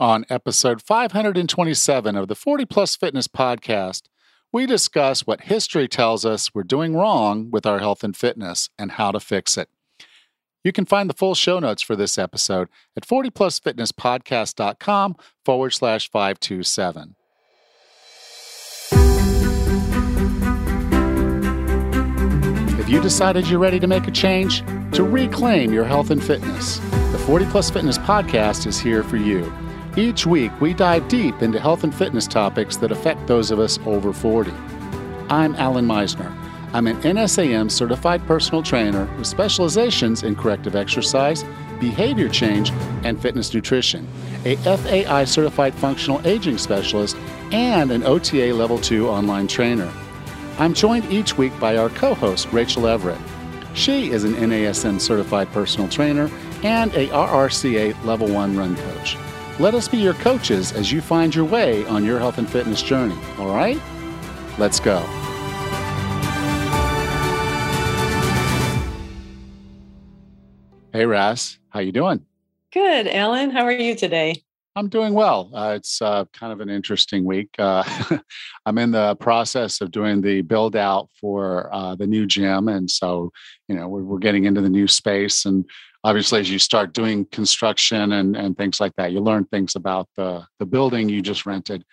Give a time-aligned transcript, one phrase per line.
[0.00, 4.08] On episode 527 of the 40 Plus Fitness podcast,
[4.52, 8.90] we discuss what history tells us we're doing wrong with our health and fitness and
[8.92, 9.68] how to fix it.
[10.64, 17.14] You can find the full show notes for this episode at 40plusfitnesspodcast.com forward slash 527.
[22.80, 24.64] If you decided you're ready to make a change?
[24.92, 26.78] To reclaim your health and fitness?
[27.12, 29.52] The 40 Plus Fitness podcast is here for you.
[29.96, 33.78] Each week, we dive deep into health and fitness topics that affect those of us
[33.86, 34.50] over 40.
[35.30, 36.32] I'm Allan Misner.
[36.72, 41.44] I'm an NASM certified personal trainer with specializations in corrective exercise,
[41.78, 42.72] behavior change,
[43.04, 44.08] and fitness nutrition,
[44.44, 47.16] a FAI certified functional aging specialist,
[47.52, 49.92] and an OTA Level 2 online trainer.
[50.58, 53.20] I'm joined each week by our co host, Rachel Everett.
[53.74, 56.28] She is an NASM certified personal trainer
[56.64, 59.16] and a RRCA Level 1 run coach.
[59.60, 62.82] Let us be your coaches as you find your way on your health and fitness
[62.82, 63.16] journey.
[63.38, 63.80] All right?
[64.58, 64.98] Let's go.
[70.92, 72.26] Hey, Ras, how you doing?
[72.72, 73.50] Good, Allan.
[73.50, 74.42] How are you today?
[74.74, 75.50] I'm doing well.
[75.54, 77.50] Uh, it's uh, kind of an interesting week.
[77.56, 77.84] Uh,
[78.66, 82.90] I'm in the process of doing the build out for uh, the new gym, and
[82.90, 83.30] so
[83.68, 85.44] you know we're, we're, getting into the new space.
[85.44, 85.64] And
[86.04, 90.08] obviously as you start doing construction and, and things like that you learn things about
[90.16, 91.84] the, the building you just rented.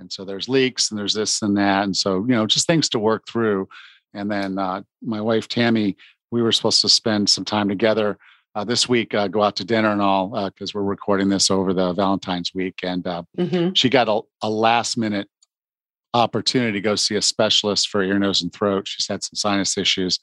[0.00, 1.84] And so there's leaks and there's this and that.
[1.84, 3.68] And so you know just things to work through.
[4.14, 5.96] And then uh, my wife tammy
[6.30, 8.18] we were supposed to spend some time together
[8.54, 11.50] uh, this week uh, go out to dinner and all because uh, we're recording this
[11.50, 12.80] over the valentine's week.
[12.82, 13.72] And uh, mm-hmm.
[13.74, 15.28] she got a, a last minute
[16.14, 19.76] opportunity to go see a specialist for ear nose and throat she's had some sinus
[19.76, 20.18] issues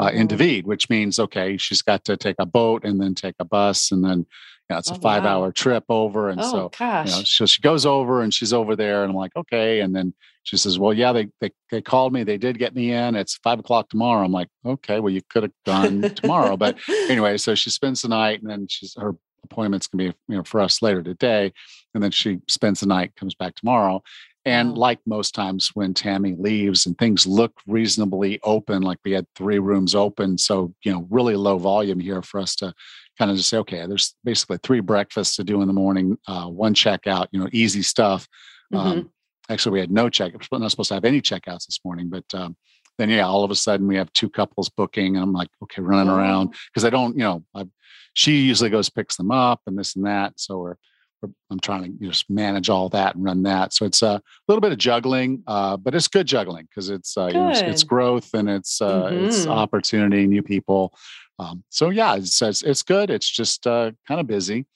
[0.00, 3.34] uh, in David, which means okay, she's got to take a boat and then take
[3.38, 5.40] a bus, and then you know, it's a oh, five wow.
[5.40, 6.28] hour trip over.
[6.28, 7.06] And oh, so, gosh.
[7.06, 9.80] you know, so she goes over and she's over there, and I'm like, okay.
[9.80, 12.92] And then she says, well, yeah, they, they they called me, they did get me
[12.92, 13.14] in.
[13.14, 14.24] It's five o'clock tomorrow.
[14.24, 16.76] I'm like, okay, well, you could have gone tomorrow, but
[17.08, 20.42] anyway, so she spends the night, and then she's her appointments can be you know
[20.42, 21.52] for us later today,
[21.94, 24.02] and then she spends the night, comes back tomorrow,
[24.48, 29.26] and like most times when Tammy leaves and things look reasonably open, like we had
[29.36, 32.72] three rooms open, so you know, really low volume here for us to
[33.18, 36.46] kind of just say, okay, there's basically three breakfasts to do in the morning, uh,
[36.46, 38.26] one checkout, you know, easy stuff.
[38.72, 38.86] Mm-hmm.
[38.86, 39.10] Um,
[39.50, 40.32] actually, we had no check.
[40.50, 42.56] We're not supposed to have any checkouts this morning, but um,
[42.96, 45.82] then yeah, all of a sudden we have two couples booking, and I'm like, okay,
[45.82, 46.16] running oh.
[46.16, 47.66] around because I don't, you know, I,
[48.14, 50.76] she usually goes picks them up and this and that, so we're
[51.22, 53.72] I'm trying to just manage all that and run that.
[53.72, 57.28] So it's a little bit of juggling, uh, but it's good juggling because it's, uh,
[57.28, 59.26] know, it's, it's growth and it's uh, mm-hmm.
[59.26, 60.94] it's opportunity, new people.
[61.40, 63.10] Um, so yeah, it's, it's, it's good.
[63.10, 64.66] It's just uh, kind of busy,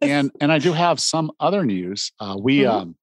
[0.00, 2.12] and and I do have some other news.
[2.20, 2.76] Uh, we mm-hmm.
[2.76, 2.96] um,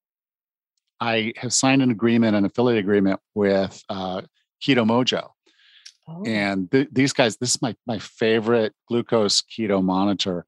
[1.00, 4.22] I have signed an agreement, an affiliate agreement with uh,
[4.64, 5.30] Keto Mojo.
[6.08, 6.24] Oh.
[6.26, 10.46] And th- these guys, this is my my favorite glucose keto monitor,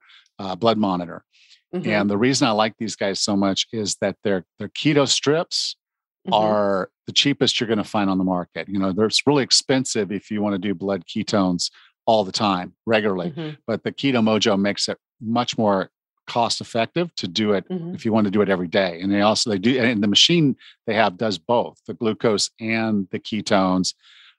[0.58, 1.26] blood monitor
[1.74, 1.90] Mm-hmm.
[1.90, 5.76] And the reason I like these guys so much is that their their keto strips
[6.28, 6.34] mm-hmm.
[6.34, 8.68] are the cheapest you're going to find on the market.
[8.70, 11.70] You know, they're really expensive if you want to do blood ketones
[12.06, 13.32] all the time, regularly.
[13.32, 13.56] Mm-hmm.
[13.66, 15.90] But the Keto Mojo makes it much more
[16.28, 17.94] cost effective to do it mm-hmm.
[17.94, 19.00] if you want to do it every day.
[19.02, 20.56] And they also they do and the machine
[20.88, 23.94] they have does both the glucose and the ketones.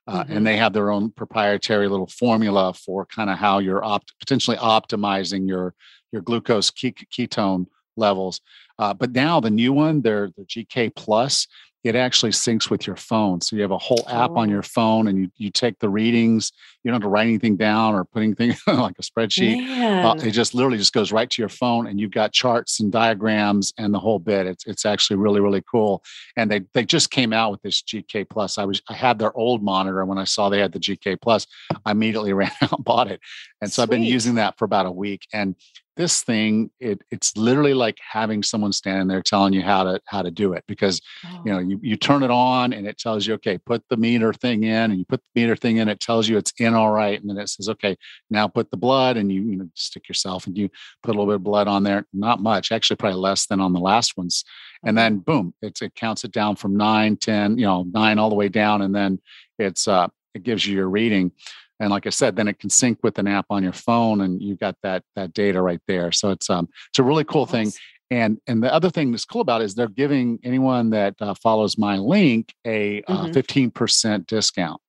[0.07, 0.37] Uh, mm-hmm.
[0.37, 4.55] and they have their own proprietary little formula for kind of how you're opt- potentially
[4.57, 5.73] optimizing your
[6.15, 7.67] your glucose ketone
[7.97, 8.41] levels.
[8.79, 11.47] Uh, but now the new one, they're the GK Plus,
[11.85, 13.41] it actually syncs with your phone.
[13.41, 14.39] So you have a whole app oh.
[14.39, 16.51] on your phone and you, you take the readings.
[16.83, 20.03] You don't have to write anything down or put anything like a spreadsheet.
[20.03, 22.91] Uh, it just literally just goes right to your phone and you've got charts and
[22.91, 24.47] diagrams and the whole bit.
[24.47, 26.03] It's it's actually really, really cool.
[26.35, 28.57] And they they just came out with this GK Plus.
[28.57, 31.45] I was I had their old monitor when I saw they had the GK Plus,
[31.85, 33.19] I immediately ran out and bought it.
[33.61, 33.83] And so Sweet.
[33.83, 35.27] I've been using that for about a week.
[35.31, 35.55] And
[35.95, 40.21] this thing it, it's literally like having someone standing there telling you how to how
[40.21, 41.41] to do it because oh.
[41.45, 44.33] you know you, you turn it on and it tells you okay put the meter
[44.33, 46.91] thing in and you put the meter thing in it tells you it's in all
[46.91, 47.95] right and then it says okay
[48.29, 50.69] now put the blood and you you know stick yourself and you
[51.03, 52.05] put a little bit of blood on there.
[52.13, 54.43] Not much actually probably less than on the last ones.
[54.83, 58.29] And then boom it's, it counts it down from nine ten you know nine all
[58.29, 59.19] the way down and then
[59.57, 61.31] it's uh it gives you your reading
[61.79, 64.41] and like i said then it can sync with an app on your phone and
[64.41, 67.71] you got that that data right there so it's um it's a really cool thing
[68.11, 71.33] and and the other thing that's cool about it is they're giving anyone that uh,
[71.33, 73.25] follows my link a uh, mm-hmm.
[73.25, 74.79] uh, 15% discount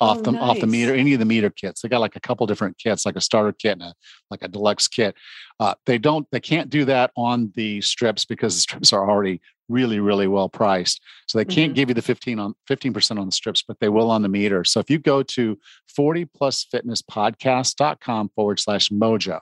[0.00, 1.80] off Oh, the off the meter, any of the meter kits.
[1.80, 3.94] They got like a couple different kits, like a starter kit and a,
[4.30, 5.14] like a deluxe kit.
[5.60, 9.40] Uh, they don't, they can't do that on the strips because the strips are already
[9.68, 11.00] really, really well priced.
[11.26, 11.76] So they can't Mhm.
[11.76, 14.64] give you the 15 on 15% on the strips, but they will on the meter.
[14.64, 15.58] So if you go to
[15.88, 19.40] 40 plusfitnesspodcast.com forward slash mojo,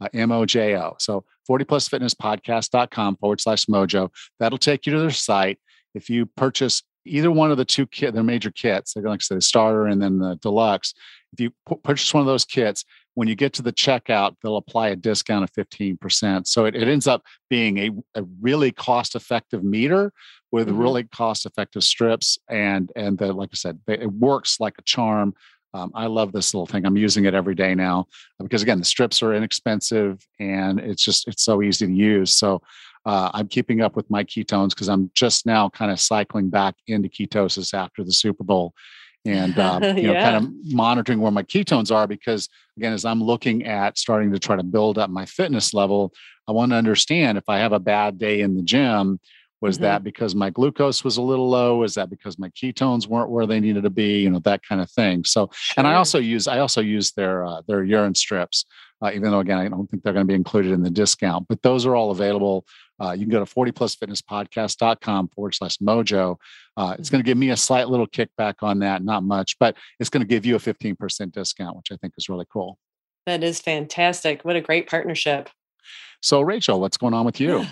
[0.00, 0.96] uh, M-O-J-O.
[0.98, 4.10] So 40plusfitnesspodcast.com forward slash mojo.
[4.38, 5.58] That'll take you to their site.
[5.94, 9.22] If you purchase either one of the two kit, their major kits, they're like I
[9.22, 10.94] said, the starter and then the deluxe.
[11.32, 12.84] If you pu- purchase one of those kits,
[13.14, 16.46] when you get to the checkout, they'll apply a discount of 15%.
[16.46, 20.12] So it, it ends up being a, a really cost-effective meter
[20.52, 20.78] with Mhm.
[20.78, 22.38] really cost-effective strips.
[22.48, 25.34] And and the, like I said, it works like a charm.
[25.74, 26.86] Um, I love this little thing.
[26.86, 28.06] I'm using it every day now
[28.40, 32.36] because again, the strips are inexpensive and it's just it's so easy to use.
[32.36, 32.62] So
[33.04, 36.74] uh, I'm keeping up with my ketones because I'm just now kind of cycling back
[36.86, 38.74] into ketosis after the Super Bowl,
[39.24, 43.22] and um, you know, kind of monitoring where my ketones are because again, as I'm
[43.22, 46.12] looking at starting to try to build up my fitness level,
[46.46, 49.20] I want to understand if I have a bad day in the gym.
[49.60, 49.82] Was Mhm.
[49.82, 51.82] that because my glucose was a little low?
[51.82, 54.20] Is that because my ketones weren't where they needed to be?
[54.20, 55.24] You know that kind of thing.
[55.24, 58.66] So and I also use I also use their uh, their urine strips,
[59.02, 61.46] uh, even though again I don't think they're going to be included in the discount.
[61.48, 62.66] But those are all available.
[63.00, 66.36] Uh, you can go to 40plusfitnesspodcast.com forward slash mojo.
[66.76, 69.76] Uh, it's going to give me a slight little kickback on that, not much, but
[70.00, 72.78] it's going to give you a 15% discount, which I think is really cool.
[73.26, 74.44] That is fantastic.
[74.44, 75.48] What a great partnership.
[76.22, 77.60] So, Rachel, what's going on with you?
[77.60, 77.70] Yeah.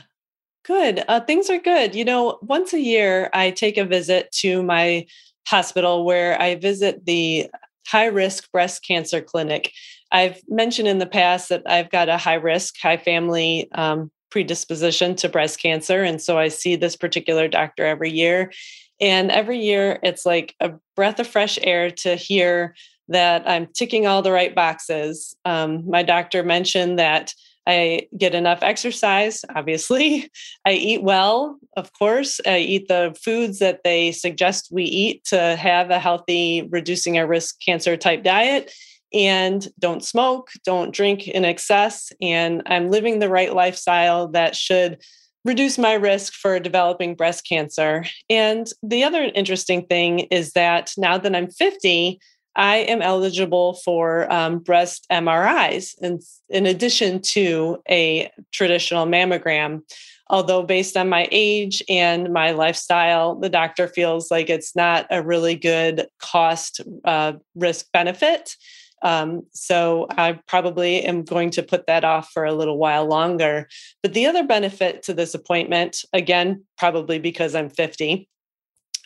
[0.64, 1.04] Good.
[1.06, 1.94] Uh, things are good.
[1.94, 5.06] You know, once a year, I take a visit to my
[5.46, 7.48] hospital where I visit the
[7.86, 9.72] high risk breast cancer clinic.
[10.12, 15.14] I've mentioned in the past that I've got a high risk, high family um, predisposition
[15.16, 16.02] to breast cancer.
[16.02, 18.52] And so I see this particular doctor every year.
[19.00, 22.74] And every year, it's like a breath of fresh air to hear
[23.08, 25.36] that I'm ticking all the right boxes.
[25.44, 27.32] Um, my doctor mentioned that
[27.66, 30.30] I get enough exercise, obviously.
[30.64, 32.40] I eat well, of course.
[32.46, 37.26] I eat the foods that they suggest we eat to have a healthy, reducing our
[37.26, 38.72] risk cancer type diet.
[39.12, 42.12] And don't smoke, don't drink in excess.
[42.20, 45.02] And I'm living the right lifestyle that should
[45.44, 48.04] reduce my risk for developing breast cancer.
[48.28, 52.18] And the other interesting thing is that now that I'm 50,
[52.56, 56.18] I am eligible for um, breast MRIs in,
[56.48, 59.82] in addition to a traditional mammogram.
[60.28, 65.22] Although, based on my age and my lifestyle, the doctor feels like it's not a
[65.22, 68.56] really good cost uh, risk benefit.
[69.02, 73.68] Um, so, I probably am going to put that off for a little while longer.
[74.02, 78.28] But the other benefit to this appointment, again, probably because I'm 50,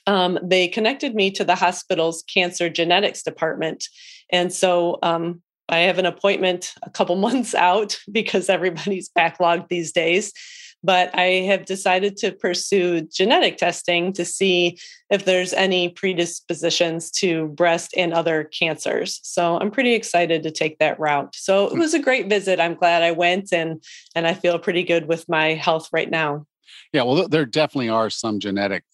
[0.06, 3.86] um, they connected me to the hospital's cancer genetics department.
[4.30, 9.92] And so um, I have an appointment a couple months out because everybody's backlogged these
[9.92, 10.32] days.
[10.82, 14.78] But I have decided to pursue genetic testing to see
[15.10, 19.20] if there's any predispositions to breast and other cancers.
[19.22, 21.34] So I'm pretty excited to take that route.
[21.36, 22.60] So it was a great visit.
[22.60, 23.82] I'm glad I went and
[24.14, 26.46] and I feel pretty good with my health right now.
[26.92, 28.84] Yeah, well, there definitely are some genetic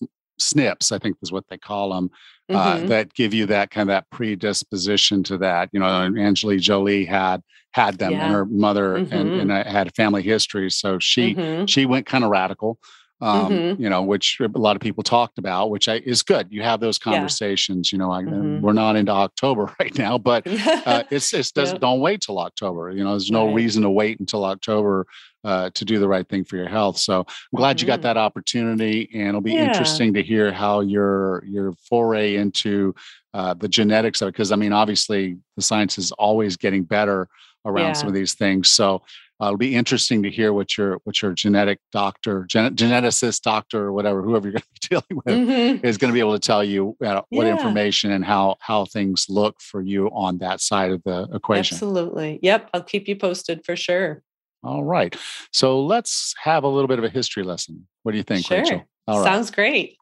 [0.41, 2.11] SNPs, I think is what they call them,
[2.51, 2.89] uh, Mhm.
[2.89, 5.71] that give you that kind of that predisposition to that.
[5.73, 7.43] You know, Angelina Jolie had
[7.83, 8.25] had them, Yeah.
[8.25, 9.41] and her mother and, Mhm.
[9.43, 11.69] and uh, had a family history, so she Mhm.
[11.69, 12.79] she went kind of radical.
[13.23, 13.81] Um, Mhm.
[13.81, 16.45] you know, which a lot of people talked about, which I, is good.
[16.51, 17.13] You have those Yeah.
[17.13, 17.91] conversations.
[17.91, 18.61] You know, I, Mhm.
[18.61, 21.81] we're not into October right now, but uh, it's it's Yep.
[21.81, 22.83] don't wait till October.
[22.97, 23.55] You know, there's no Right.
[23.61, 25.07] reason to wait until October
[25.51, 26.97] uh, to do the right thing for your health.
[26.99, 28.09] So I'm glad you got Mhm.
[28.09, 29.67] that opportunity, and it'll be Yeah.
[29.69, 32.95] interesting to hear how your your foray into
[33.33, 34.33] uh, the genetics of it.
[34.33, 37.29] Because I mean, obviously, the science is always getting better
[37.67, 38.69] around some of these things.
[38.69, 39.03] So
[39.41, 43.85] uh, it'll be interesting to hear what your what your genetic doctor, gen- geneticist doctor,
[43.85, 45.85] or whatever, whoever you're going to be dealing with Mhm.
[45.85, 47.53] is going to be able to tell you uh, what Yeah.
[47.53, 51.75] information and how how things look for you on that side of the equation.
[51.75, 52.39] Absolutely.
[52.43, 52.71] Yep.
[52.73, 54.23] I'll keep you posted for sure.
[54.65, 55.15] All right.
[55.53, 57.87] So let's have a little bit of a history lesson.
[58.05, 58.59] What do you think, sure.
[58.59, 58.85] Rachel?
[59.07, 59.25] All right.
[59.25, 59.97] Sounds great.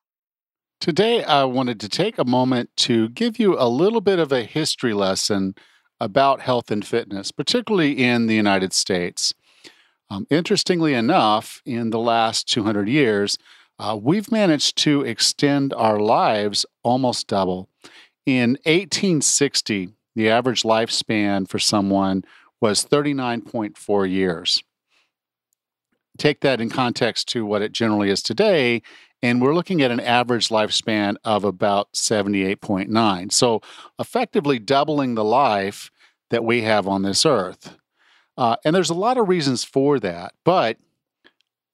[0.80, 4.42] Today, I wanted to take a moment to give you a little bit of a
[4.44, 5.54] history lesson
[6.04, 9.32] about health and fitness, particularly in the United States.
[10.10, 13.38] Um, interestingly enough, in the last 200 years,
[13.78, 17.70] uh, we've managed to extend our lives almost double.
[18.26, 22.22] In 1860, the average lifespan for someone
[22.60, 24.62] was 39.4 years.
[26.16, 28.80] take that in context to what it generally is today,
[29.20, 33.32] and we're looking at an average lifespan of about 78.9.
[33.32, 33.62] So,
[33.98, 35.90] effectively doubling the life
[36.34, 37.76] that we have on this earth.
[38.36, 40.78] Uh, and there's a lot of reasons for that, but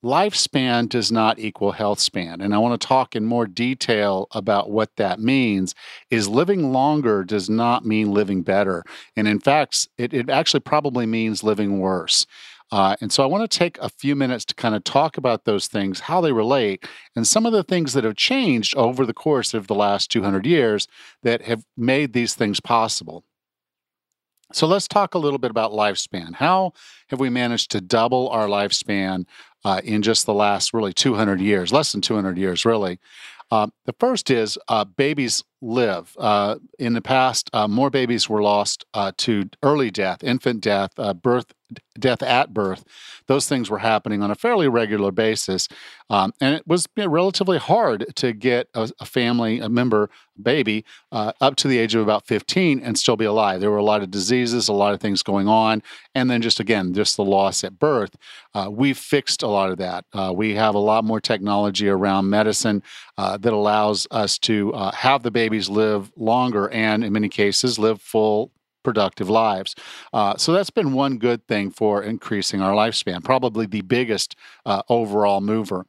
[0.05, 2.43] lifespan does not equal health span.
[2.43, 5.75] And I want to talk in more detail about what that means
[6.11, 8.85] is living longer does not mean living better.
[9.17, 12.27] And in fact, it, it actually probably means living worse.
[12.71, 15.47] Uh, and so I want to take a few minutes to kind of talk about
[15.47, 16.87] those things, how they relate,
[17.17, 20.45] and some of the things that have changed over the course of the last 200
[20.45, 20.87] years
[21.23, 23.25] that have made these things possible.
[24.53, 26.35] So let's talk a little bit about lifespan.
[26.35, 26.73] How
[27.09, 29.27] have we managed to double our lifespan
[29.65, 32.99] uh, in just the last really 200 years, less than 200 years, really?
[33.51, 36.17] Uh, the first is uh, babies live.
[36.19, 40.93] Uh, in the past, uh, more babies were lost uh, to early death, infant death,
[40.99, 41.53] uh, birth,
[41.99, 42.85] death at birth.
[43.27, 45.69] Those things were happening on a fairly regular basis,
[46.09, 50.11] um, and it was relatively hard to get a, a family, a member,
[50.43, 53.61] baby, uh, up to the age of about 15 and still be alive.
[53.61, 55.83] There were a lot of diseases, a lot of things going on,
[56.15, 58.17] and then just again, just the loss at birth.
[58.53, 60.05] Uh, we've fixed a lot of that.
[60.35, 62.83] We have a lot more technology around medicine
[63.17, 68.01] that allows us to have the baby babies live longer and, in many cases, live
[68.01, 68.53] full
[68.83, 69.75] productive lives.
[70.13, 74.83] Uh, so that's been one good thing for increasing our lifespan, probably the biggest uh,
[74.89, 75.85] overall mover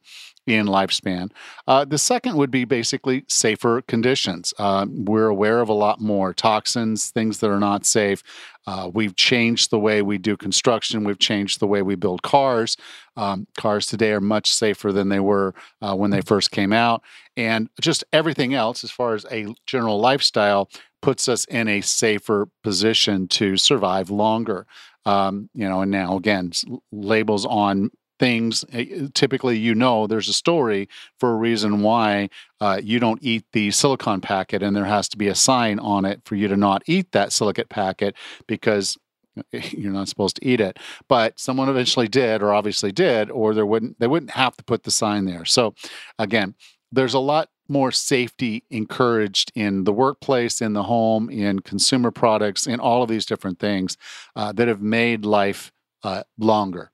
[0.46, 1.30] in lifespan.
[1.68, 4.52] Uh, the second would be basically safer conditions.
[4.58, 8.22] Uh, we're aware of a lot more toxins, things that are not safe.
[8.66, 11.04] Uh, we've changed the way we do construction.
[11.04, 12.76] We've changed the way we build cars.
[13.16, 17.02] Um, cars today are much safer than they were uh, when they first came out.
[17.36, 20.68] And just everything else, as far as a general lifestyle,
[21.00, 24.66] puts us in a safer position to survive longer.
[25.04, 26.52] Um, you know, and now again,
[26.92, 27.90] labels on
[28.22, 32.28] things eh, typically you know there's a story for a reason why
[32.60, 36.04] uh, you don't eat the silicon packet and there has to be a sign on
[36.04, 38.14] it for you to not eat that silicate packet
[38.46, 38.96] because
[39.52, 43.66] you're not supposed to eat it but someone eventually did or obviously did or there
[43.66, 45.74] wouldn't they wouldn't have to put the sign there so
[46.16, 46.54] again
[46.92, 52.66] there's a lot more safety encouraged in the workplace, in the home, in consumer products,
[52.66, 53.96] in all of these different things
[54.36, 55.72] uh, that have made life
[56.02, 56.92] uh, longer.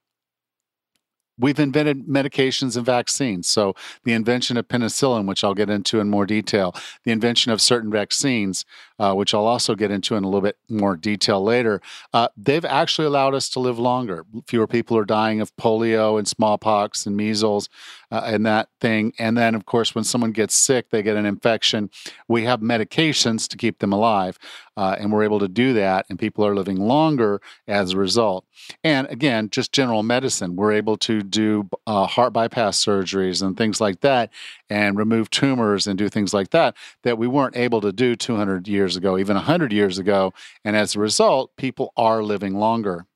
[1.40, 3.48] We've invented medications and vaccines.
[3.48, 3.74] So,
[4.04, 6.74] the invention of penicillin, which I'll get into in more detail,
[7.04, 8.64] the invention of certain vaccines,
[8.98, 11.80] uh, which I'll also get into in a little bit more detail later,
[12.12, 14.24] uh, they've actually allowed us to live longer.
[14.46, 17.68] Fewer people are dying of polio and smallpox and measles
[18.10, 19.12] uh, and that thing.
[19.18, 21.90] And then, of course, when someone gets sick, they get an infection.
[22.26, 24.38] We have medications to keep them alive,
[24.76, 28.44] uh, and we're able to do that, and people are living longer as a result.
[28.82, 33.80] And again, just general medicine, we're able to do uh, heart bypass surgeries and things
[33.80, 34.30] like that,
[34.70, 38.68] and remove tumors and do things like that that we weren't able to do 200
[38.68, 40.32] years ago, even 100 years ago.
[40.64, 43.06] And as a result, people are living longer.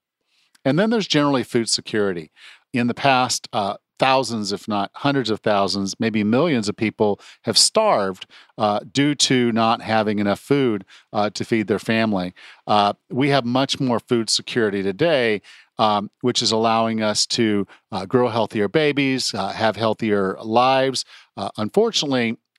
[0.64, 2.31] And then there's generally food security.
[2.73, 7.57] In the past, uh, thousands, if not hundreds of thousands, maybe millions of people have
[7.57, 8.26] starved
[8.59, 12.35] uh, due to not having enough food uh, to feed their family.
[12.67, 15.41] Uh, we have much more food security today,
[15.79, 21.05] um, which is allowing us to uh, grow healthier babies, uh, have healthier lives.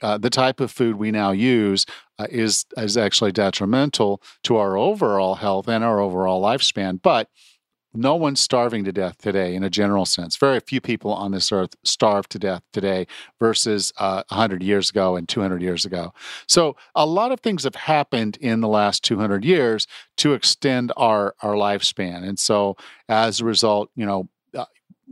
[0.04, 1.86] Uh, the type of food we now use
[2.30, 7.02] is is actually detrimental to our overall health and our overall lifespan.
[7.02, 7.30] But
[7.94, 10.36] no one's starving to death today in a general sense.
[10.36, 13.06] Very few people on this earth starve to death today
[13.40, 16.14] versus uh, 100 years ago and 200 years ago.
[16.48, 19.86] So, a lot of things have happened in the last 200 years
[20.18, 22.28] to extend our, our lifespan.
[22.28, 24.66] And so, as a result, you know, uh,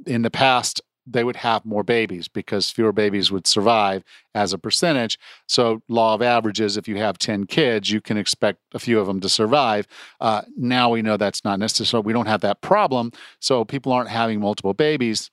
[0.07, 0.81] in the past,
[1.11, 4.03] they would have more babies because fewer babies would survive
[4.33, 5.19] as a percentage.
[5.47, 9.07] So, law of averages, if you have 10 kids, you can expect a few of
[9.07, 9.87] them to survive.
[10.19, 12.01] Uh, now we know that's not necessary.
[12.01, 13.11] We don't have that problem.
[13.39, 15.29] So, people aren't having multiple babies.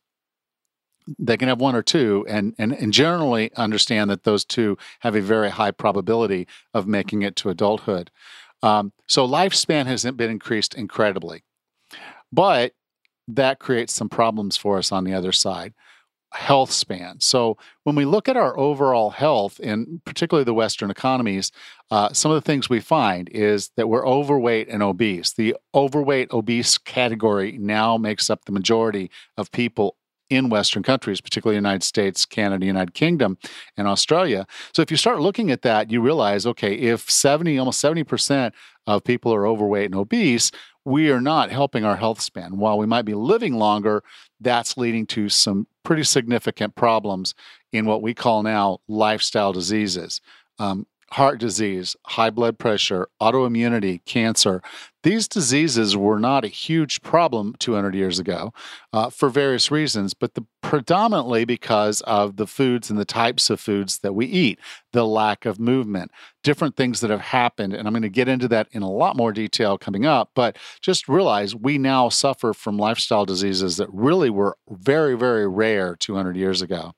[1.18, 5.14] They can have one or two, and, and, and generally understand that those two have
[5.14, 8.10] a very high probability of making it to adulthood.
[8.62, 11.44] Um, so, lifespan hasn't been increased incredibly.
[12.30, 12.74] But
[13.28, 15.74] that creates some problems for us on the other side
[16.32, 17.20] health span.
[17.20, 21.50] So when we look at our overall health, in particularly the Western economies,
[21.90, 25.32] uh, some of the things we find is that we're overweight and obese.
[25.32, 29.96] The overweight obese category now makes up the majority of people
[30.28, 33.38] in Western countries, particularly United States, Canada, United Kingdom,
[33.78, 34.46] and Australia.
[34.74, 38.52] So if you start looking at that, you realize, okay, if 70, almost 70%
[38.86, 40.50] of people are overweight and obese,
[40.88, 42.56] we are not helping our health span.
[42.56, 44.02] While we might be living longer,
[44.40, 47.34] that's leading to some pretty significant problems
[47.72, 50.22] in what we call now lifestyle diseases.
[50.58, 54.62] Um, heart disease, high blood pressure, autoimmunity, cancer.
[55.02, 58.52] These diseases were not a huge problem 200 years ago
[58.92, 63.60] uh, for various reasons, but the, predominantly because of the foods and the types of
[63.60, 64.58] foods that we eat,
[64.92, 66.10] the lack of movement,
[66.42, 67.72] different things that have happened.
[67.72, 70.30] And I'm going to get into that in a lot more detail coming up.
[70.34, 75.96] But just realize we now suffer from lifestyle diseases that really were very, very rare
[75.96, 76.92] 200 years ago.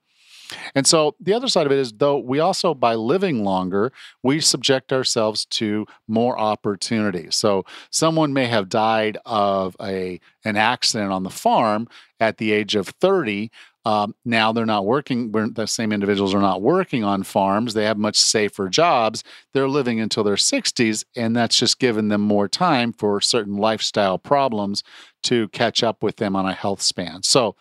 [0.74, 3.92] And so the other side of it is, though, we also, by living longer,
[4.22, 7.28] we subject ourselves to more opportunity.
[7.30, 11.86] So someone may have died of a an accident on the farm
[12.18, 13.50] at the age of 30
[13.86, 15.32] um, now they're not working.
[15.32, 17.72] The same individuals are not working on farms.
[17.72, 19.24] They have much safer jobs.
[19.54, 24.18] They're living until their 60s, and that's just given them more time for certain lifestyle
[24.18, 24.82] problems
[25.22, 27.22] to catch up with them on a health span.
[27.22, 27.56] So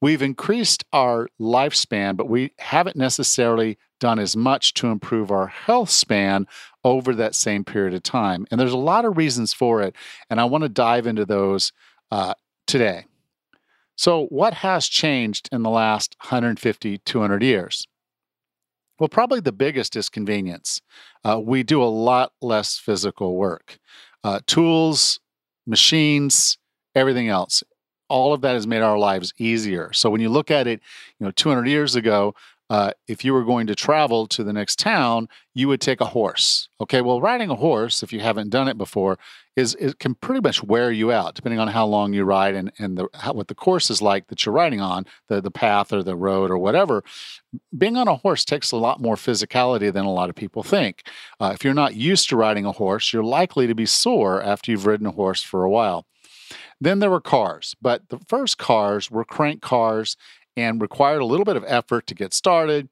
[0.00, 5.90] we've increased our lifespan, but we haven't necessarily done as much to improve our health
[5.90, 6.46] span
[6.84, 8.46] over that same period of time.
[8.50, 9.94] And there's a lot of reasons for it,
[10.30, 11.72] and I want to dive into those
[12.10, 12.34] uh,
[12.66, 13.07] today.
[13.98, 17.84] So, what has changed in the last 150, 200 years?
[19.00, 20.80] Well, probably the biggest is convenience.
[21.24, 23.78] Uh, we do a lot less physical work.
[24.22, 25.18] Uh, tools,
[25.66, 26.58] machines,
[26.94, 27.64] everything else,
[28.08, 29.92] all of that has made our lives easier.
[29.92, 30.80] So when you look at it,
[31.18, 32.36] you know, 200 years ago,
[32.70, 36.06] uh, if you were going to travel to the next town, you would take a
[36.06, 36.68] horse.
[36.80, 39.18] Okay, well, riding a horse, if you haven't done it before,
[39.58, 42.70] is it can pretty much wear you out, depending on how long you ride and
[42.78, 45.92] and the how, what the course is like that you're riding on, the the path
[45.92, 47.02] or the road or whatever.
[47.76, 51.02] Being on a horse takes a lot more physicality than a lot of people think.
[51.40, 54.70] Uh, if you're not used to riding a horse, you're likely to be sore after
[54.70, 56.06] you've ridden a horse for a while.
[56.80, 60.16] Then there were cars, but the first cars were crank cars
[60.56, 62.88] and required a little bit of effort to get started.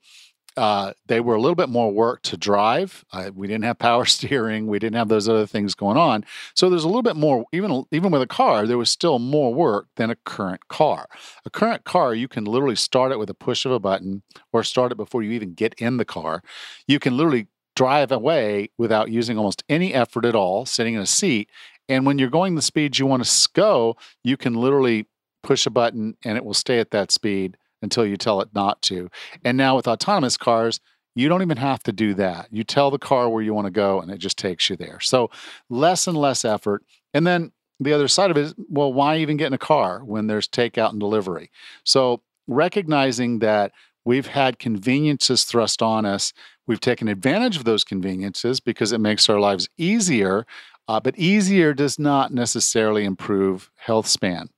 [0.57, 3.05] Uh, they were a little bit more work to drive.
[3.13, 4.67] Uh, we didn't have power steering.
[4.67, 6.25] We didn't have those other things going on.
[6.55, 7.45] So there's a little bit more.
[7.53, 11.09] Even even with a car, there was still more work than a current car.
[11.45, 14.23] A current car, you can literally start it with a push of a button,
[14.53, 16.43] or start it before you even get in the car.
[16.87, 21.07] You can literally drive away without using almost any effort at all, sitting in a
[21.07, 21.51] seat.
[21.89, 25.07] And when you're going the speed you want to go, you can literally
[25.43, 28.83] push a button and it will stay at that speed until you tell it not
[28.83, 29.09] to.
[29.45, 30.81] And now with autonomous cars,
[31.15, 32.49] you don't even have to do that.
[32.51, 35.01] You tell the car where you want to go and it just takes you there.
[35.01, 35.31] So
[35.71, 36.85] less and less effort.
[37.15, 40.05] And then the other side of it is well, why even get in a car
[40.05, 41.51] when there's takeout and delivery?
[41.85, 43.73] So recognizing that
[44.05, 46.33] we've had conveniences thrust on us,
[46.67, 50.47] we've taken advantage of those conveniences because it makes our lives easier.
[50.89, 54.49] Uh, but easier does not necessarily improve health span.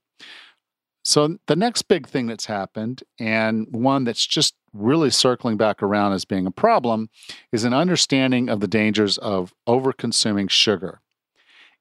[1.04, 6.12] So, the next big thing that's happened, and one that's just really circling back around
[6.12, 7.08] as being a problem,
[7.52, 11.00] is an understanding of the dangers of overconsuming sugar.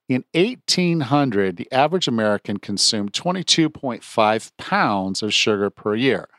[0.07, 6.29] In 1800, the average American consumed 22.5 pounds of sugar per year.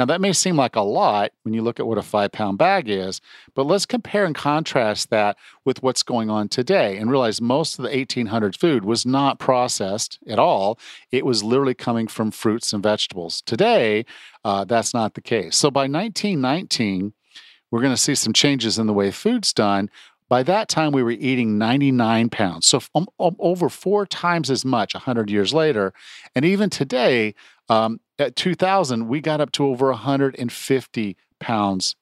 [0.00, 2.56] Now, that may seem like a lot when you look at what a five pound
[2.56, 3.20] bag is,
[3.54, 5.36] but let's compare and contrast that
[5.66, 10.18] with what's going on today and realize most of the 1800s food was not processed
[10.26, 10.78] at all.
[11.12, 13.42] It was literally coming from fruits and vegetables.
[13.42, 14.06] Today,
[14.42, 15.54] uh, that's not the case.
[15.58, 17.12] So by 1919,
[17.70, 19.90] we're going to see some changes in the way food's done.
[20.30, 24.64] By that time, we were eating 99 pounds, so um, um, over four times as
[24.64, 25.92] much 100 years later.
[26.34, 27.34] And even today,
[27.68, 31.96] um, at 2000, we got up to over 150 pounds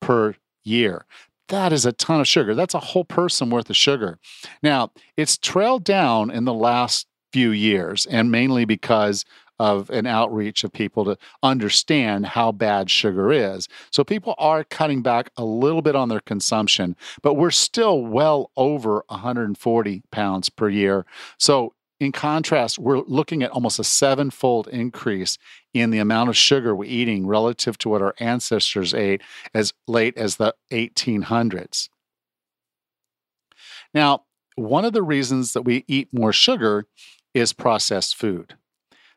[0.00, 1.04] per year.
[1.48, 2.54] That is a ton of sugar.
[2.54, 4.18] That's a whole person worth of sugar.
[4.62, 9.24] Now, it's trailed down in the last few years, and mainly because
[9.58, 13.68] of an outreach of people to understand how bad sugar is.
[13.90, 18.50] So people are cutting back a little bit on their consumption, but we're still well
[18.56, 21.06] over 140 pounds per year.
[21.38, 25.38] So in contrast, we're looking at almost a sevenfold increase
[25.74, 29.20] in the amount of sugar we're eating relative to what our ancestors ate
[29.52, 31.88] as late as the 1800s.
[33.92, 34.24] Now,
[34.56, 36.86] one of the reasons that we eat more sugar
[37.34, 38.54] is processed food.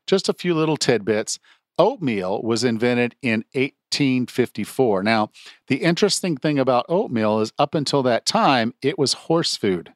[0.07, 1.39] Just a few little tidbits.
[1.77, 5.03] Oatmeal was invented in 1854.
[5.03, 5.29] Now,
[5.67, 9.93] the interesting thing about oatmeal is up until that time, it was horse food.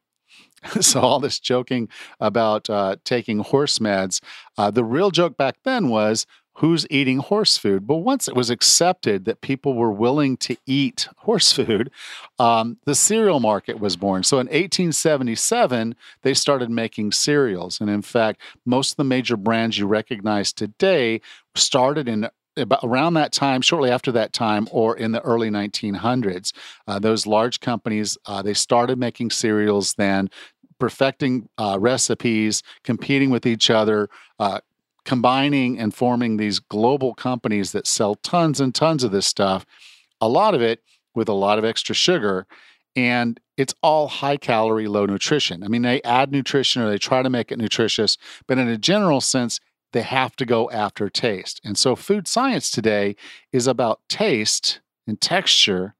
[0.82, 4.21] so all this joking about uh, taking horse meds,
[4.58, 7.87] uh, the real joke back then was who's eating horse food.
[7.87, 11.91] But once it was accepted that people were willing to eat horse food,
[12.39, 14.23] um, the cereal market was born.
[14.23, 17.79] So in 1877, they started making cereals.
[17.79, 21.21] And in fact, most of the major brands you recognize today
[21.55, 26.51] started in about around that time, shortly after that time, or in the early 1900s.
[26.85, 30.29] Uh, those large companies uh, they started making cereals then,
[30.79, 34.09] perfecting uh, recipes, competing with each other,
[34.39, 34.59] uh,
[35.05, 39.65] combining and forming these global companies that sell tons and tons of this stuff,
[40.19, 40.83] a lot of it
[41.15, 42.45] with a lot of extra sugar.
[42.95, 45.63] And it's all high calorie, low nutrition.
[45.63, 48.77] I mean, they add nutrition or they try to make it nutritious, but in a
[48.77, 49.59] general sense,
[49.93, 51.61] they have to go after taste.
[51.63, 53.15] And so, food science today
[53.51, 55.95] is about taste and texture.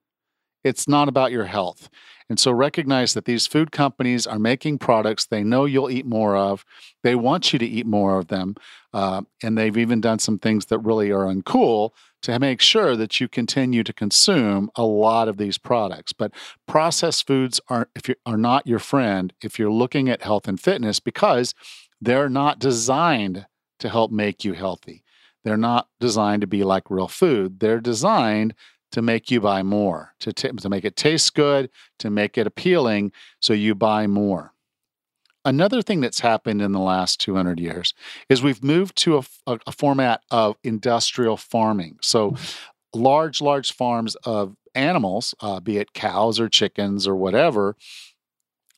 [0.64, 1.90] It's not about your health.
[2.32, 6.34] And so recognize that these food companies are making products they know you'll eat more
[6.34, 6.64] of.
[7.02, 8.54] They want you to eat more of them.
[8.94, 11.90] Uh, and they've even done some things that really are uncool
[12.22, 16.14] to make sure that you continue to consume a lot of these products.
[16.14, 16.32] But
[16.66, 20.58] processed foods are, if you, are not your friend if you're looking at health and
[20.58, 21.54] fitness because
[22.00, 23.44] they're not designed
[23.80, 25.04] to help make you healthy.
[25.44, 27.60] They're not designed to be like real food.
[27.60, 28.54] They're designed
[28.92, 32.46] to make you buy more, to, t- to make it taste good, to make it
[32.46, 34.52] appealing, so you buy more.
[35.44, 37.94] Another thing that's happened in the last 200 years
[38.28, 41.98] is we've moved to a, a, a format of industrial farming.
[42.00, 42.36] So,
[42.94, 47.76] large, large farms of animals, uh, be it cows or chickens or whatever,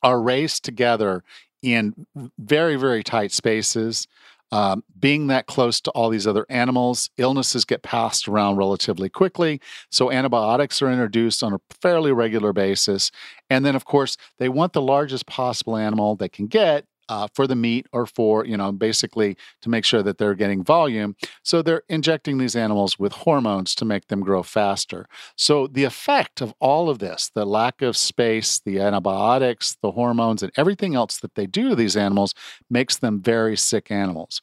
[0.02, 1.22] are raised together
[1.62, 2.06] in
[2.38, 4.06] very, very tight spaces.
[4.54, 9.60] Um, being that close to all these other animals, illnesses get passed around relatively quickly.
[9.90, 13.10] So antibiotics are introduced on a fairly regular basis.
[13.50, 17.46] And then, of course, they want the largest possible animal they can get uh, for
[17.46, 21.16] the meat or for, you know, basically to make sure that they're getting volume.
[21.42, 25.06] So they're injecting these animals with hormones to make them grow faster.
[25.36, 30.42] So the effect of all of this, the lack of space, the antibiotics, the hormones,
[30.42, 32.34] and everything else that they do to these animals
[32.70, 34.42] makes them very sick animals.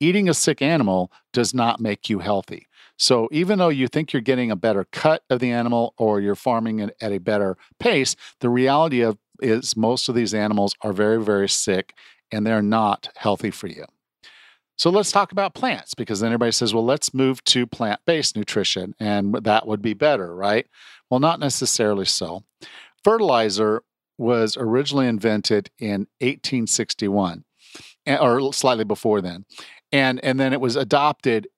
[0.00, 2.66] Eating a sick animal does not make you healthy.
[2.96, 6.34] So even though you think you're getting a better cut of the animal or you're
[6.34, 10.92] farming it at a better pace, the reality of is most of these animals are
[10.92, 11.94] very, very sick
[12.30, 13.84] and they're not healthy for you.
[14.76, 18.36] So let's talk about plants because then everybody says, well, let's move to plant based
[18.36, 20.66] nutrition and that would be better, right?
[21.08, 22.42] Well, not necessarily so.
[23.04, 23.82] Fertilizer
[24.18, 27.44] was originally invented in 1861
[28.06, 29.44] or slightly before then.
[29.92, 31.48] And, and then it was adopted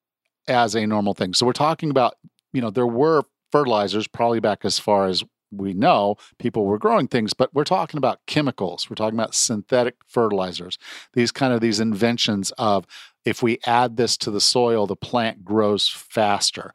[0.47, 1.35] as a normal thing.
[1.35, 2.17] So we're talking about,
[2.53, 7.09] you know, there were fertilizers probably back as far as we know people were growing
[7.09, 8.89] things but we're talking about chemicals.
[8.89, 10.79] We're talking about synthetic fertilizers
[11.15, 12.87] these kind of these inventions of
[13.25, 16.73] if we add this to the soil the plant grows faster.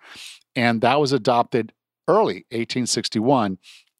[0.55, 1.73] And that was adopted
[2.07, 3.57] early 1861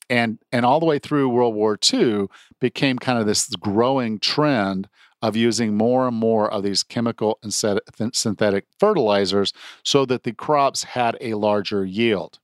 [0.09, 2.25] and and all the way through world war ii
[2.59, 4.89] became kind of this growing trend
[5.21, 9.53] of using more and more of these chemical and synthetic fertilizers
[9.83, 12.39] so that the crops had a larger yield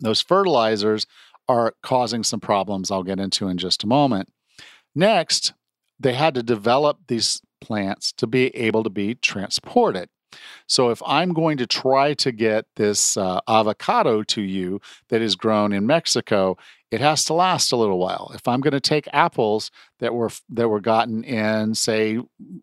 [0.00, 1.06] those fertilizers
[1.48, 4.28] are causing some problems I'll get into in just a moment.
[4.94, 5.54] Next,
[5.98, 10.08] they had to develop these plants to be able to be transported.
[10.66, 15.36] So, if I'm going to try to get this uh, avocado to you that is
[15.36, 16.58] grown in Mexico,
[16.90, 18.30] it has to last a little while.
[18.34, 22.18] If I'm going to take apples that were that were gotten in, say,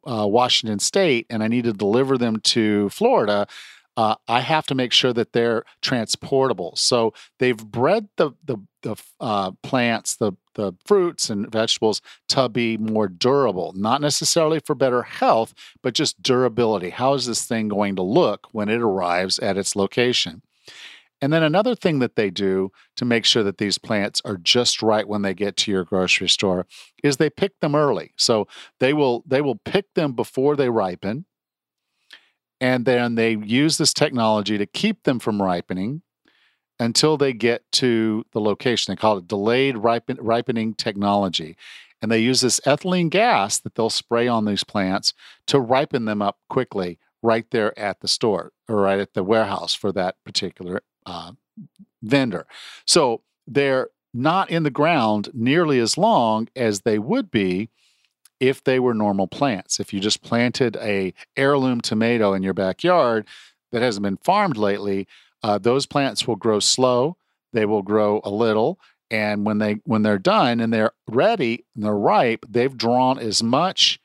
[0.05, 3.47] uh, Washington State, and I need to deliver them to Florida,
[3.97, 6.75] uh, I have to make sure that they're transportable.
[6.75, 12.77] So they've bred the the, the uh, plants, the the fruits and vegetables to be
[12.77, 15.53] more durable, not necessarily for better health,
[15.83, 16.89] but just durability.
[16.89, 20.41] How is this thing going to look when it arrives at its location?
[21.21, 24.81] And then another thing that they do to make sure that these plants are just
[24.81, 26.67] right when they get to your grocery store
[27.03, 28.13] is they pick them early.
[28.17, 28.47] So
[28.79, 31.25] they will they will pick them before they ripen
[32.59, 36.01] and then they use this technology to keep them from ripening
[36.79, 38.91] until they get to the location.
[38.91, 41.55] They call it delayed ripen- ripening technology.
[42.01, 45.13] And they use this ethylene gas that they'll spray on these plants
[45.47, 49.73] to ripen them up quickly right there at the store or right at the warehouse
[49.73, 51.31] for that particular uh,
[52.03, 52.45] vendor.
[52.85, 57.69] So they're not in the ground nearly as long as they would be
[58.39, 59.79] if they were normal plants.
[59.79, 63.25] If you just planted a heirloom tomato in your backyard
[63.71, 65.07] that hasn't been farmed lately,
[65.43, 67.17] uh, those plants will grow slow.
[67.53, 71.85] They will grow a little, and when they when they're done and they're ready and
[71.85, 73.99] they're ripe, they've drawn as much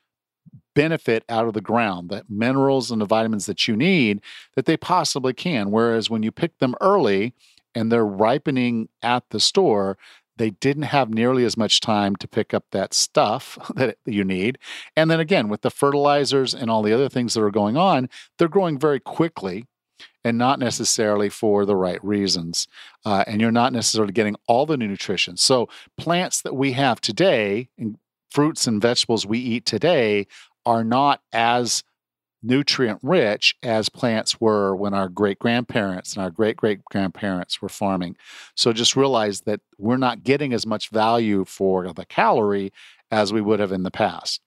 [0.73, 4.21] benefit out of the ground, the minerals and the vitamins that you need,
[4.55, 5.71] that they possibly can.
[5.71, 7.33] Whereas when you pick them early
[7.75, 9.97] and they're ripening at the store,
[10.37, 14.57] they didn't have nearly as much time to pick up that stuff that you need.
[14.95, 18.09] And then again, with the fertilizers and all the other things that are going on,
[18.37, 19.65] they're growing very quickly
[20.23, 22.67] and not necessarily for the right reasons.
[23.05, 25.37] Uh, and you're not necessarily getting all the new nutrition.
[25.37, 25.67] So,
[25.97, 27.97] plants that we have today, and
[28.29, 30.27] fruits and vegetables we eat today,
[30.65, 31.83] are not as
[32.43, 37.69] nutrient rich as plants were when our great grandparents and our great great grandparents were
[37.69, 38.15] farming.
[38.55, 42.71] So just realize that we're not getting as much value for the calorie
[43.09, 44.41] as we would have in the past.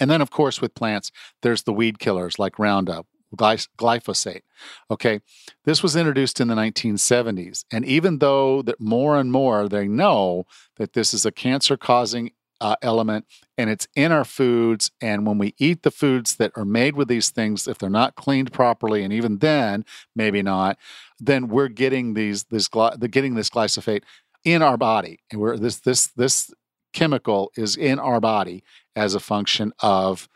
[0.00, 1.10] And then, of course, with plants,
[1.42, 4.42] there's the weed killers like Roundup, glyphosate.
[4.90, 5.20] Okay,
[5.64, 10.44] this was introduced in the 1970s, and even though that more and more they know
[10.76, 14.90] that this is a cancer-causing uh, element and it's in our foods.
[15.00, 18.14] And when we eat the foods that are made with these things, if they're not
[18.14, 20.78] cleaned properly, and even then, maybe not,
[21.18, 24.02] then we're getting these this the getting this glyphosate
[24.44, 26.52] in our body, and we're this this this
[26.92, 28.62] chemical is in our body
[28.96, 30.28] as a function of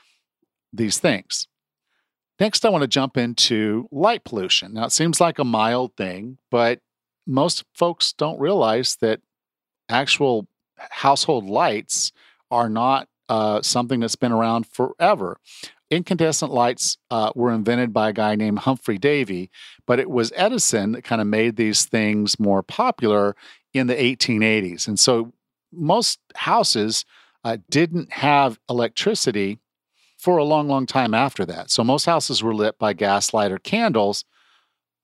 [0.73, 1.49] these things.
[2.41, 4.75] Next, I want to jump into light pollution.
[4.75, 6.81] Now, it seems like a mild thing, but
[7.27, 9.21] most folks don't realize that
[9.89, 10.49] actual
[10.91, 12.13] household lights
[12.51, 15.39] are not uh, something that's been around forever.
[15.91, 19.51] Incandescent lights uh, were invented by a guy named Humphrey Davy,
[19.87, 23.37] but it was Edison that kind of made these things more popular
[23.75, 24.89] in the 1880s.
[24.89, 25.33] And so
[25.73, 27.05] most houses
[27.45, 29.59] uh, didn't have electricity
[30.19, 31.71] for a long, long time after that.
[31.71, 34.25] So most houses were lit by gaslight or candles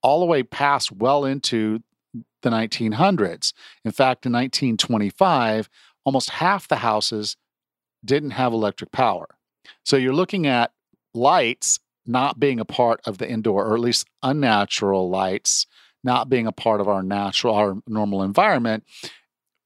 [0.02, 1.82] all the way past well into
[2.42, 3.52] the 1900s.
[3.84, 5.68] In fact, in 1925,
[6.04, 7.36] almost half the houses
[8.04, 9.26] didn't have electric power.
[9.84, 10.72] So you're looking at
[11.14, 15.66] lights not being a part of the indoor, or at least unnatural lights
[16.02, 18.84] not being a part of our natural, our normal environment,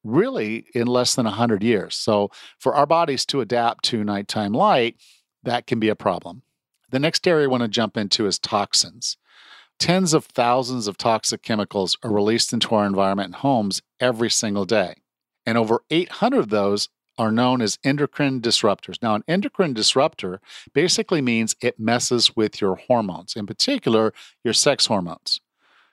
[0.02, 1.94] really in less than 100 years.
[1.94, 4.96] So for our bodies to adapt to nighttime light,
[5.44, 6.42] that can be a problem.
[6.90, 9.16] The next area I want to jump into is toxins.
[9.82, 14.64] Tens of thousands of toxic chemicals are released into our environment and homes every single
[14.64, 14.94] day.
[15.44, 19.02] And over 800 of those are known as endocrine disruptors.
[19.02, 20.40] Now, an endocrine disruptor
[20.72, 24.14] basically means it messes with your hormones, in particular,
[24.44, 25.40] your sex hormones.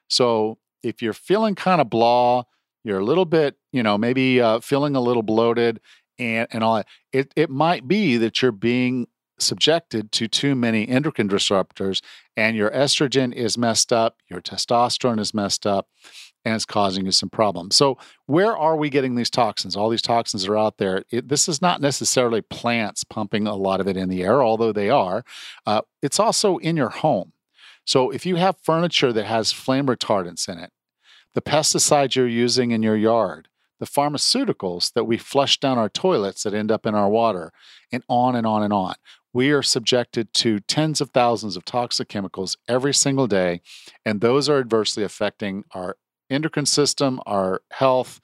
[0.07, 2.43] So, if you're feeling kind of blah,
[2.83, 5.79] you're a little bit, you know, maybe uh, feeling a little bloated
[6.19, 9.07] and, and all that, it, it might be that you're being
[9.41, 12.01] subjected to too many endocrine disruptors
[12.35, 15.89] and your estrogen is messed up, your testosterone is messed up,
[16.45, 17.75] and it's causing you some problems.
[17.75, 19.75] So, where are we getting these toxins?
[19.75, 21.03] All these toxins are out there.
[21.11, 24.71] It, this is not necessarily plants pumping a lot of it in the air, although
[24.71, 25.23] they are.
[25.65, 27.33] Uh, it's also in your home.
[27.85, 30.71] So, if you have furniture that has flame retardants in it,
[31.33, 33.49] the pesticides you're using in your yard,
[33.79, 37.51] the pharmaceuticals that we flush down our toilets that end up in our water,
[37.91, 38.95] and on and on and on
[39.33, 43.61] we are subjected to tens of thousands of toxic chemicals every single day,
[44.05, 45.97] and those are adversely affecting our
[46.29, 48.19] endocrine system, our health,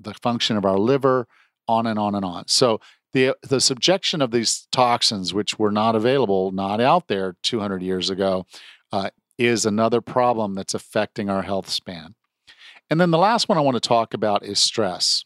[0.00, 1.26] the function of our liver,
[1.68, 2.44] on and on and on.
[2.46, 2.80] So
[3.12, 8.10] the the subjection of these toxins, which were not available, not out there 200 years
[8.10, 8.46] ago,
[8.92, 12.14] uh, is another problem that's affecting our health span.
[12.88, 15.24] And then the last one I want to talk about is stress.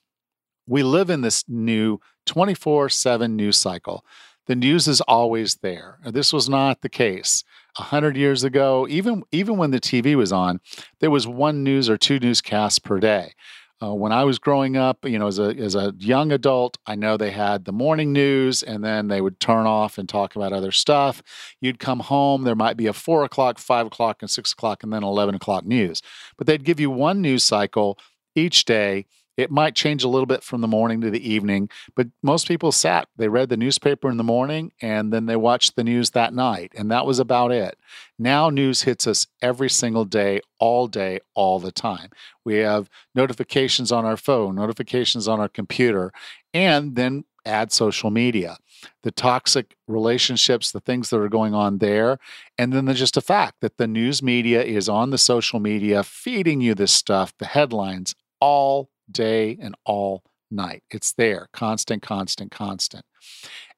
[0.66, 4.04] We live in this new 24 7 news cycle
[4.46, 5.98] the news is always there.
[6.04, 7.44] This was not the case.
[7.78, 10.60] A hundred years ago, even even when the TV was on,
[10.98, 13.34] there was one news or two newscasts per day.
[13.82, 16.96] Uh, when I was growing up, you know, as a as a young adult, I
[16.96, 20.52] know they had the morning news, and then they would turn off and talk about
[20.52, 21.22] other stuff.
[21.60, 24.92] You'd come home, there might be a four o'clock, five o'clock, and six o'clock, and
[24.92, 26.02] then eleven o'clock news.
[26.36, 27.98] But they'd give you one news cycle
[28.34, 29.06] each day
[29.40, 32.72] it might change a little bit from the morning to the evening, but most people
[32.72, 36.34] sat, they read the newspaper in the morning and then they watched the news that
[36.34, 37.78] night, and that was about it.
[38.18, 42.10] Now, news hits us every single day, all day, all the time.
[42.44, 46.12] We have notifications on our phone, notifications on our computer,
[46.52, 48.58] and then add social media
[49.02, 52.18] the toxic relationships, the things that are going on there.
[52.56, 56.02] And then there's just a fact that the news media is on the social media
[56.02, 60.82] feeding you this stuff, the headlines all day and all night.
[60.90, 63.04] It's there, constant, constant, constant.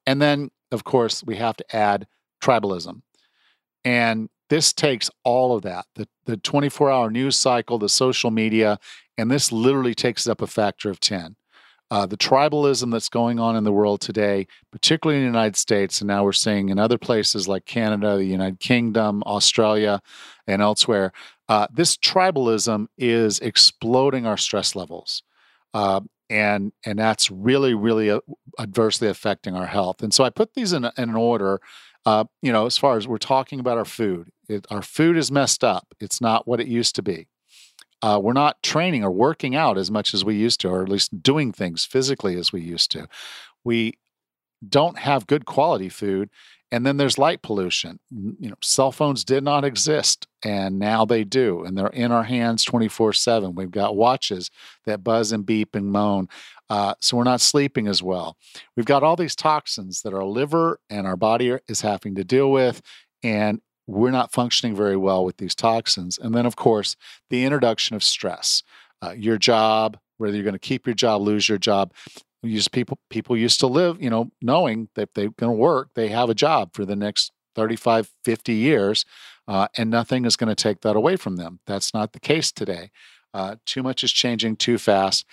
[0.06, 2.06] And then, of course, we have to add
[2.42, 3.02] tribalism.
[3.84, 8.78] And this takes all of that the, the 24 hour news cycle, the social media,
[9.16, 11.36] and this literally takes it up a factor of 10.
[11.92, 16.00] Uh, the tribalism that's going on in the world today, particularly in the United States,
[16.00, 20.00] and now we're seeing in other places like Canada, the United Kingdom, Australia,
[20.46, 21.12] and elsewhere,
[21.50, 25.22] uh, this tribalism is exploding our stress levels.
[25.74, 26.00] Uh,
[26.30, 28.20] and and that's really really uh,
[28.58, 30.02] adversely affecting our health.
[30.02, 31.60] And so I put these in, in an order.
[32.06, 35.30] Uh, you know, as far as we're talking about our food, it, our food is
[35.30, 35.94] messed up.
[36.00, 37.28] It's not what it used to be
[38.02, 40.88] uh, we're not training or working out as much as we used to, or at
[40.88, 43.08] least doing things physically as we used to.
[43.64, 43.94] We
[44.68, 46.30] don't have good quality food.
[46.72, 48.00] And then there's light pollution.
[48.10, 52.22] You know, cell phones did not exist, and now they do, and they're in our
[52.22, 53.54] hands 24 7.
[53.54, 54.50] We've got watches
[54.86, 56.28] that buzz and beep and moan.
[56.70, 58.38] Uh, so we're not sleeping as well.
[58.74, 62.50] We've got all these toxins that our liver and our body is having to deal
[62.50, 62.80] with.
[63.22, 66.18] And we're not functioning very well with these toxins.
[66.18, 66.96] And then, of course,
[67.30, 68.62] the introduction of stress.
[69.02, 71.92] Uh, your job, whether you're going to keep your job, lose your job.
[72.44, 76.08] Used people people used to live, you know, knowing that they're going to work, they
[76.08, 79.04] have a job for the next 35, 50 years,
[79.46, 81.60] uh, and nothing is going to take that away from them.
[81.66, 82.90] That's not the case today.
[83.32, 85.24] Uh, too much is changing too fast,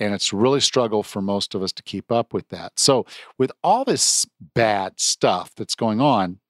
[0.00, 2.72] and it's really struggle for most of us to keep up with that.
[2.78, 3.06] So,
[3.38, 6.40] with all this bad stuff that's going on,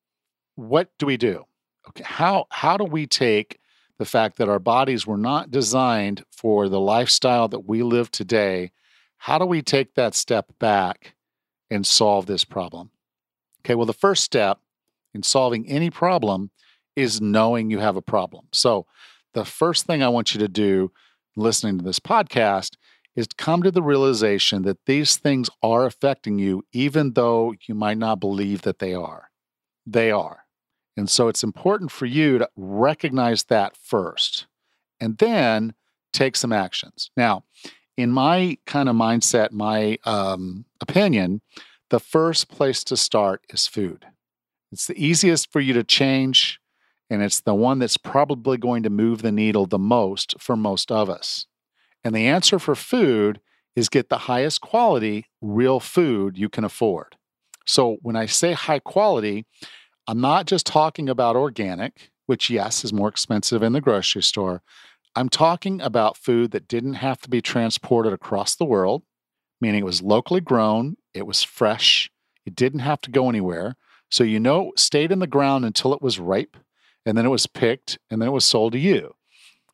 [0.57, 1.47] what do we do?
[1.88, 3.59] okay, how how do we take
[3.99, 8.73] the fact that our bodies were not designed for the lifestyle that we live today?
[9.19, 11.14] How do we take that step back
[11.71, 12.90] and solve this problem?
[13.61, 14.61] Okay, well, the first step
[15.14, 16.51] in solving any problem
[16.95, 18.47] is knowing you have a problem.
[18.53, 18.87] So,
[19.33, 20.92] the first thing I want you to do
[21.37, 22.77] listening to this podcast
[23.14, 27.75] is to come to the realization that these things are affecting you, even though you
[27.75, 29.31] might not believe that they are.
[29.87, 30.46] They are.
[30.97, 34.47] And so it's important for you to recognize that first
[35.01, 35.75] and then
[36.13, 37.11] take some actions.
[37.17, 37.45] Now,
[37.97, 41.43] in my kind of mindset, my um, opinion,
[41.91, 44.07] the first place to start is food.
[44.73, 46.61] It's the easiest for you to change,
[47.09, 50.91] and it's the one that's probably going to move the needle the most for most
[50.91, 51.47] of us.
[52.03, 53.41] And the answer for food
[53.75, 57.17] is get the highest quality real food you can afford.
[57.67, 59.47] So when I say high quality,
[60.09, 64.62] I'm not just talking about organic, which, yes, is more expensive in the grocery store.
[65.16, 69.03] I'm talking about food that didn't have to be transported across the world,
[69.61, 72.11] meaning it was locally grown, it was fresh,
[72.45, 73.77] it didn't have to go anywhere.
[74.09, 76.57] So, you know, it stayed in the ground until it was ripe,
[77.05, 79.14] and then it was picked, and then it was sold to you.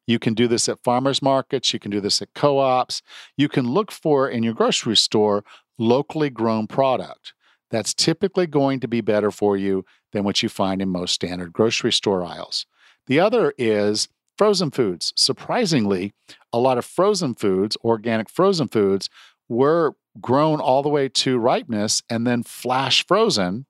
[0.06, 3.02] You can do this at farmers markets, you can do this at co ops.
[3.36, 5.44] You can look for in your grocery store
[5.78, 7.34] locally grown product
[7.72, 11.52] that's typically going to be better for you than what you find in most standard
[11.52, 12.66] grocery store aisles.
[13.06, 15.12] The other is frozen foods.
[15.16, 16.12] Surprisingly,
[16.52, 19.08] a lot of frozen foods, organic frozen foods,
[19.48, 23.64] were grown all the way to ripeness and then flash frozen.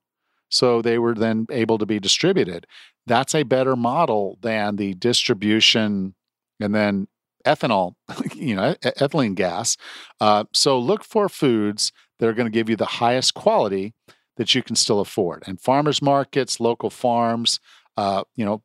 [0.49, 2.67] So they were then able to be distributed.
[3.07, 6.13] That's a better model than the distribution
[6.59, 7.07] and then
[7.45, 7.93] ethanol,
[8.35, 9.77] you know, ethylene gas.
[10.19, 13.93] Uh, so look for foods that are going to give you the highest quality
[14.37, 15.43] that you can still afford.
[15.45, 17.59] And farmers markets, local farms,
[17.97, 18.63] uh, you know,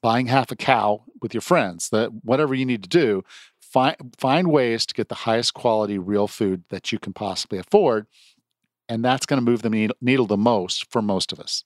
[0.00, 3.22] buying half a cow with your friends, that whatever you need to do,
[3.60, 8.06] find find ways to get the highest quality real food that you can possibly afford,
[8.88, 11.64] and that's going to move the needle, needle the most for most of us.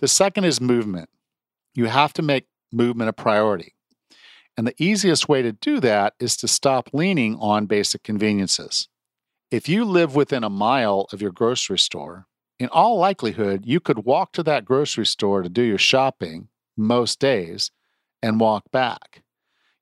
[0.00, 1.10] The second is movement.
[1.74, 3.74] You have to make movement a priority.
[4.56, 8.88] And the easiest way to do that is to stop leaning on basic conveniences.
[9.50, 12.26] If you live within a mile of your grocery store,
[12.60, 17.18] in all likelihood, you could walk to that grocery store to do your shopping most
[17.18, 17.72] days
[18.22, 19.24] and walk back.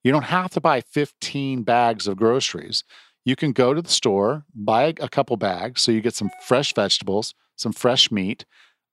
[0.02, 2.82] You don't have to buy 15 bags of groceries.
[3.26, 6.72] You can go to the store, buy a couple bags so you get some fresh
[6.72, 8.46] vegetables, some fresh meat,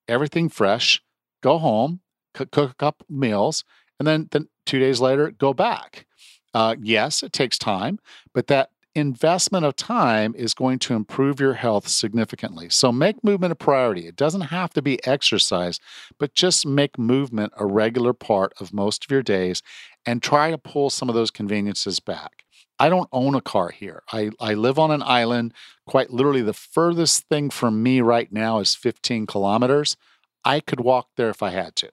[0.09, 1.01] everything fresh,
[1.41, 2.01] go home,
[2.33, 3.63] cook, a couple meals,
[3.97, 6.05] and then, then two days later, go back.
[6.53, 7.97] Uh, yes, it takes time,
[8.33, 12.69] but that investment of time is going to improve your health significantly.
[12.69, 14.07] So make movement a priority.
[14.07, 15.79] It doesn't have to be exercise,
[16.17, 19.61] but just make movement a regular part of most of your days
[20.05, 22.43] and try to pull some of those conveniences back.
[22.79, 24.03] I don't own a car here.
[24.11, 25.53] I, I live on an island.
[25.85, 29.95] Quite literally, the furthest thing from me right now is 15 kilometers.
[30.43, 31.89] I could walk there if I had to.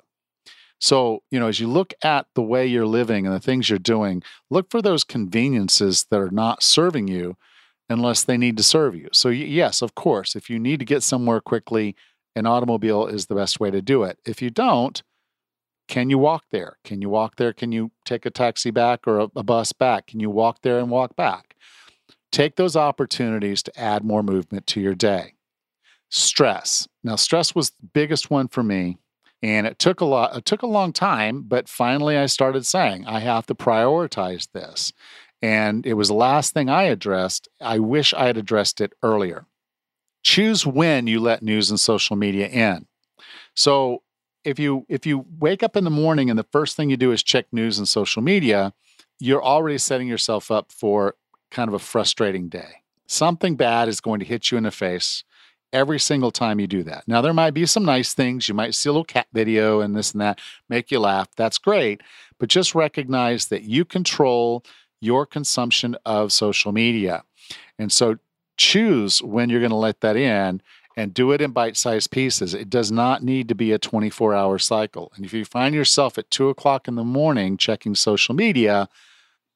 [0.83, 3.79] So, you know, as you look at the way you're living and the things you're
[3.79, 7.37] doing, look for those conveniences that are not serving you
[7.88, 9.09] unless they need to serve you.
[9.12, 11.95] So, yes, of course, if you need to get somewhere quickly,
[12.35, 14.18] an automobile is the best way to do it.
[14.26, 15.03] If you don't,
[15.89, 16.78] can you walk there?
[16.85, 17.53] Can you walk there?
[17.53, 20.07] Can you take a taxi back or a, a bus back?
[20.09, 21.53] Can you walk there and walk back?
[22.33, 25.35] take those opportunities to add more movement to your day.
[26.11, 26.89] Stress.
[27.05, 28.99] Now, stress was the biggest one for me.
[29.43, 33.07] And it took a lot, it took a long time, but finally I started saying,
[33.07, 34.93] I have to prioritize this.
[35.43, 37.49] And it was the last thing I addressed.
[37.61, 39.47] I wish I had addressed it earlier.
[40.22, 42.86] Choose when you let news and social media in.
[43.55, 44.03] So
[44.45, 47.11] if you if you wake up in the morning and the first thing you do
[47.11, 48.72] is check news and social media,
[49.18, 51.16] you're already setting yourself up for
[51.51, 52.82] kind of a frustrating day.
[53.09, 55.24] Something bad is going to hit you in the face
[55.73, 57.05] every single time you do that.
[57.07, 58.49] Now, there might be some nice things.
[58.49, 61.29] You might see a little cat video and this and that, make you laugh.
[61.37, 62.03] That's great.
[62.39, 64.64] But just recognize that you control
[65.01, 67.25] your consumption of social media.
[67.79, 68.18] And so
[68.57, 70.62] choose when you're going to let that in
[70.97, 72.55] and do it in bite sized pieces.
[72.55, 75.12] It does not need to be a 24 hour cycle.
[75.16, 78.89] And if you find yourself at two o'clock in the morning checking social media,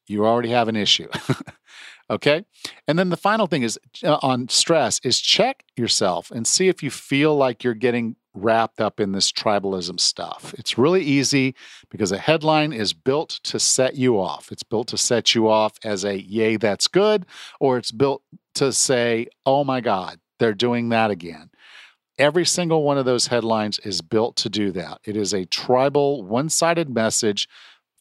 [0.07, 1.09] you already have an issue.
[2.09, 2.45] Okay.
[2.87, 6.83] And then the final thing is uh, on stress is check yourself and see if
[6.83, 10.55] you feel like you're getting wrapped up in this tribalism stuff.
[10.59, 11.55] It's really easy
[11.91, 14.53] because a headline is built to set you off.
[14.53, 17.27] It's built to set you off as a yay, that's good,
[17.59, 18.23] or it's built
[18.57, 21.51] to say, oh my God, they're doing that again.
[22.19, 25.01] Every single one of those headlines is built to do that.
[25.05, 27.49] It is a tribal, one sided message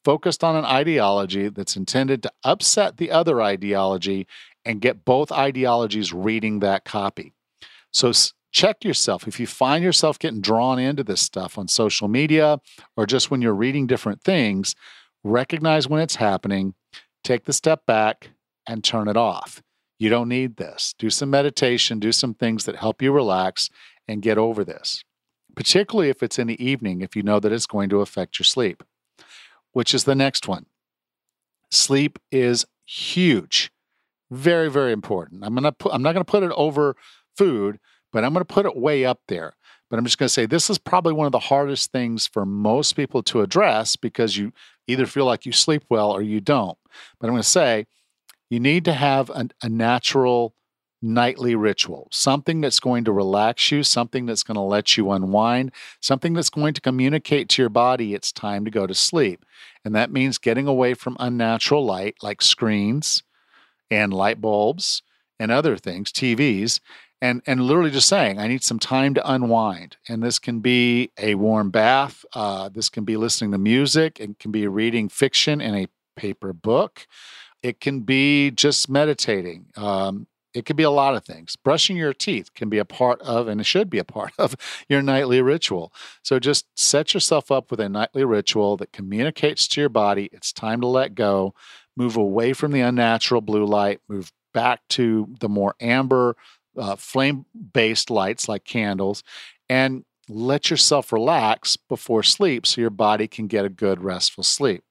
[0.05, 4.27] focused on an ideology that's intended to upset the other ideology
[4.63, 7.33] and get both ideologies reading that copy.
[7.91, 8.11] So
[8.51, 9.27] check yourself.
[9.27, 12.59] If you find yourself getting drawn into this stuff on social media
[12.95, 14.75] or just when you're reading different things,
[15.23, 16.75] recognize when it's happening,
[17.23, 18.29] take the step back,
[18.67, 19.61] and turn it off.
[19.97, 20.93] You don't need this.
[20.99, 23.69] Do some meditation, do some things that help you relax
[24.07, 25.03] and get over this,
[25.55, 28.43] particularly if it's in the evening, if you know that it's going to affect your
[28.43, 28.83] sleep
[29.75, 30.65] which is the next one.
[31.69, 33.71] Sleep is huge.
[34.31, 35.43] Very, very important.
[35.43, 36.95] I'm gonna put I'm not gonna put it over
[37.37, 37.77] food,
[38.13, 39.57] but I'm gonna put it way up there.
[39.89, 42.93] But I'm just gonna say this is probably one of the hardest things for most
[42.93, 44.53] people to address because you
[44.87, 46.77] either feel like you sleep well or you don't.
[47.19, 47.85] But I'm gonna say
[48.49, 50.55] you need to have a, a natural
[51.05, 55.71] nightly ritual, something that's going to relax you, something that's going to let you unwind,
[56.01, 59.45] something that's going to communicate to your body it's time to go to sleep.
[59.85, 63.23] And that means getting away from unnatural light like screens
[63.91, 65.03] and light bulbs
[65.39, 66.79] and other things, TVs,
[67.21, 69.97] and, and literally just saying, I need some time to unwind.
[70.09, 74.39] And this can be a warm bath, uh, this can be listening to music, it
[74.39, 77.05] can be reading fiction in a paper book.
[77.61, 79.67] It can be just meditating.
[79.75, 81.57] Um, it could be a lot of things.
[81.57, 84.55] Brushing your teeth can be a part of, and it should be a part of,
[84.87, 85.93] your nightly ritual.
[86.23, 90.53] So just set yourself up with a nightly ritual that communicates to your body it's
[90.53, 91.53] time to let go,
[91.97, 96.37] move away from the unnatural blue light, move back to the more amber,
[96.77, 99.23] uh, flame based lights like candles,
[99.69, 104.83] and let yourself relax before sleep so your body can get a good, restful sleep.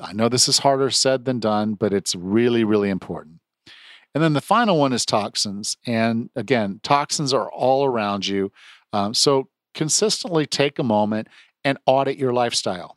[0.00, 3.40] I know this is harder said than done, but it's really, really important.
[4.16, 5.76] And then the final one is toxins.
[5.84, 8.50] And again, toxins are all around you.
[8.94, 11.28] Um, so consistently take a moment
[11.64, 12.96] and audit your lifestyle.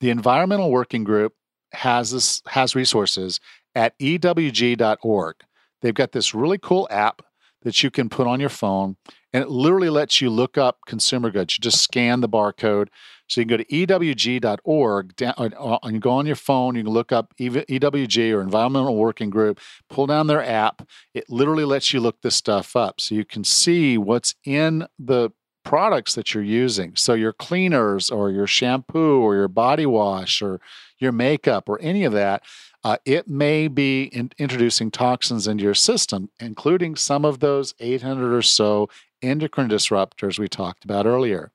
[0.00, 1.32] The Environmental Working Group
[1.72, 3.40] has this has resources
[3.74, 5.36] at ewg.org.
[5.80, 7.22] They've got this really cool app
[7.62, 8.98] that you can put on your phone
[9.34, 11.58] and it literally lets you look up consumer goods.
[11.58, 12.88] You just scan the barcode
[13.28, 17.10] so you can go to ewg.org and you go on your phone, you can look
[17.10, 19.60] up EWG or Environmental Working Group,
[19.90, 20.86] pull down their app.
[21.14, 25.30] It literally lets you look this stuff up so you can see what's in the
[25.64, 26.94] products that you're using.
[26.94, 30.60] So your cleaners or your shampoo or your body wash or
[30.98, 32.44] your makeup or any of that,
[32.84, 38.36] uh, it may be in- introducing toxins into your system, including some of those 800
[38.36, 38.90] or so
[39.24, 41.52] endocrine disruptors we talked about earlier.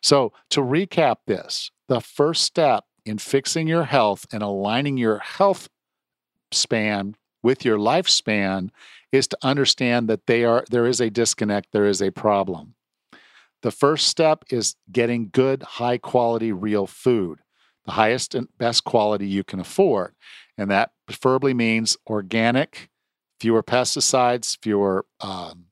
[0.00, 5.68] So, to recap this, the first step in fixing your health and aligning your health
[6.52, 8.70] span with your lifespan
[9.12, 12.74] is to understand that they are there is a disconnect, there is a problem.
[13.62, 17.40] The first step is getting good, high quality, real food,
[17.86, 20.14] the highest and best quality you can afford.
[20.56, 22.90] And that preferably means organic,
[23.40, 25.67] fewer pesticides, fewer um,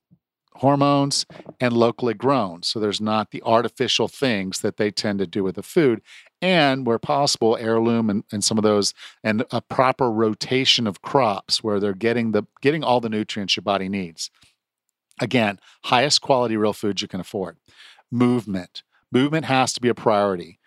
[0.57, 1.25] hormones
[1.59, 2.63] and locally grown.
[2.63, 6.01] So there's not the artificial things that they tend to do with the food.
[6.41, 8.93] And where possible, heirloom and, and some of those,
[9.23, 13.63] and a proper rotation of crops where they're getting the getting all the nutrients your
[13.63, 14.29] body needs.
[15.19, 17.57] Again, highest quality real foods you can afford.
[18.11, 18.83] Movement.
[19.11, 20.59] Movement has to be a priority.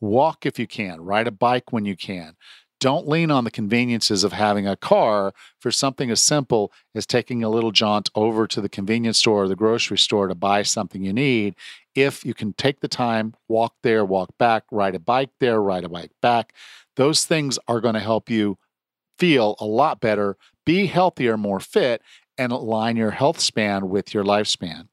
[0.00, 2.36] Walk if you can, ride a bike when you can.
[2.80, 7.42] Don't lean on the conveniences of having a car for something as simple as taking
[7.42, 11.02] a little jaunt over to the convenience store or the grocery store to buy something
[11.02, 11.56] you need.
[11.96, 15.84] If you can take the time, walk there, walk back, ride a bike there, ride
[15.84, 16.54] a bike back,
[16.94, 18.58] those things are going to help you
[19.18, 22.02] feel a lot better, be healthier, more fit,
[22.36, 24.88] and align your health span with your lifespan.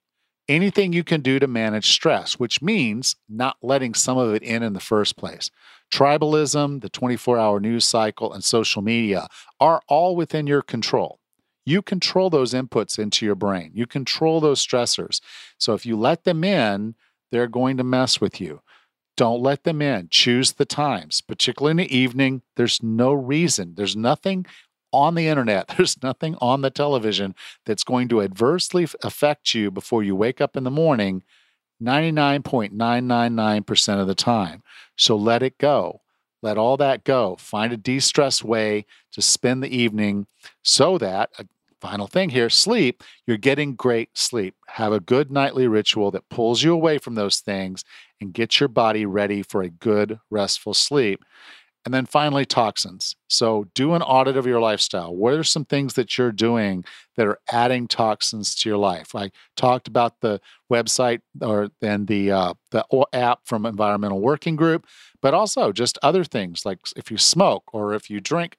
[0.47, 4.63] Anything you can do to manage stress, which means not letting some of it in
[4.63, 5.49] in the first place.
[5.95, 9.27] Tribalism, the 24 hour news cycle, and social media
[9.61, 11.21] are all within your control.
[11.65, 15.21] You control those inputs into your brain, you control those stressors.
[15.57, 16.95] So if you let them in,
[17.31, 18.61] they're going to mess with you.
[19.15, 20.09] Don't let them in.
[20.11, 22.41] Choose the times, particularly in the evening.
[22.57, 24.45] There's no reason, there's nothing
[24.91, 27.35] on the internet, there's nothing on the television
[27.65, 31.23] that's going to adversely affect you before you wake up in the morning
[31.81, 34.63] 99.999% of the time.
[34.95, 36.01] So let it go.
[36.41, 37.35] Let all that go.
[37.37, 40.27] Find a de stress way to spend the evening
[40.63, 41.45] so that, a
[41.81, 44.55] final thing here, sleep, you're getting great sleep.
[44.67, 47.83] Have a good nightly ritual that pulls you away from those things
[48.21, 51.23] and gets your body ready for a good, restful sleep.
[51.85, 53.15] And then finally, toxins.
[53.27, 55.15] So do an audit of your lifestyle.
[55.15, 56.83] What are some things that you're doing
[57.15, 59.13] that are adding toxins to your life?
[59.13, 62.83] I talked about the website or then the uh, the
[63.13, 64.87] app from Environmental Working Group,
[65.21, 68.57] but also just other things like if you smoke or if you drink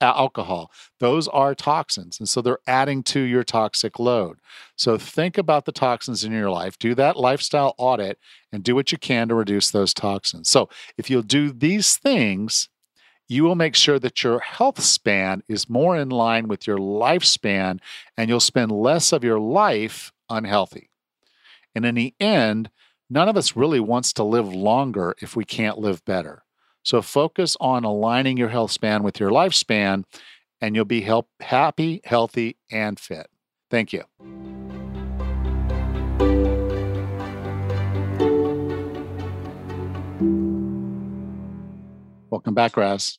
[0.00, 0.70] alcohol.
[1.00, 2.18] Those are toxins.
[2.18, 4.38] And so they're adding to your toxic load.
[4.76, 8.18] So think about the toxins in your life, do that lifestyle audit,
[8.52, 10.48] and do what you can to reduce those toxins.
[10.48, 12.68] So if you'll do these things,
[13.28, 17.80] you will make sure that your health span is more in line with your lifespan
[18.16, 20.90] and you'll spend less of your life unhealthy.
[21.74, 22.70] And in the end,
[23.10, 26.45] none of us really wants to live longer if we can't live better.
[26.86, 30.04] So focus on aligning your health span with your lifespan,
[30.60, 33.26] and you'll be help, happy, healthy, and fit.
[33.72, 34.04] Thank you.
[42.30, 43.18] Welcome back, Raz.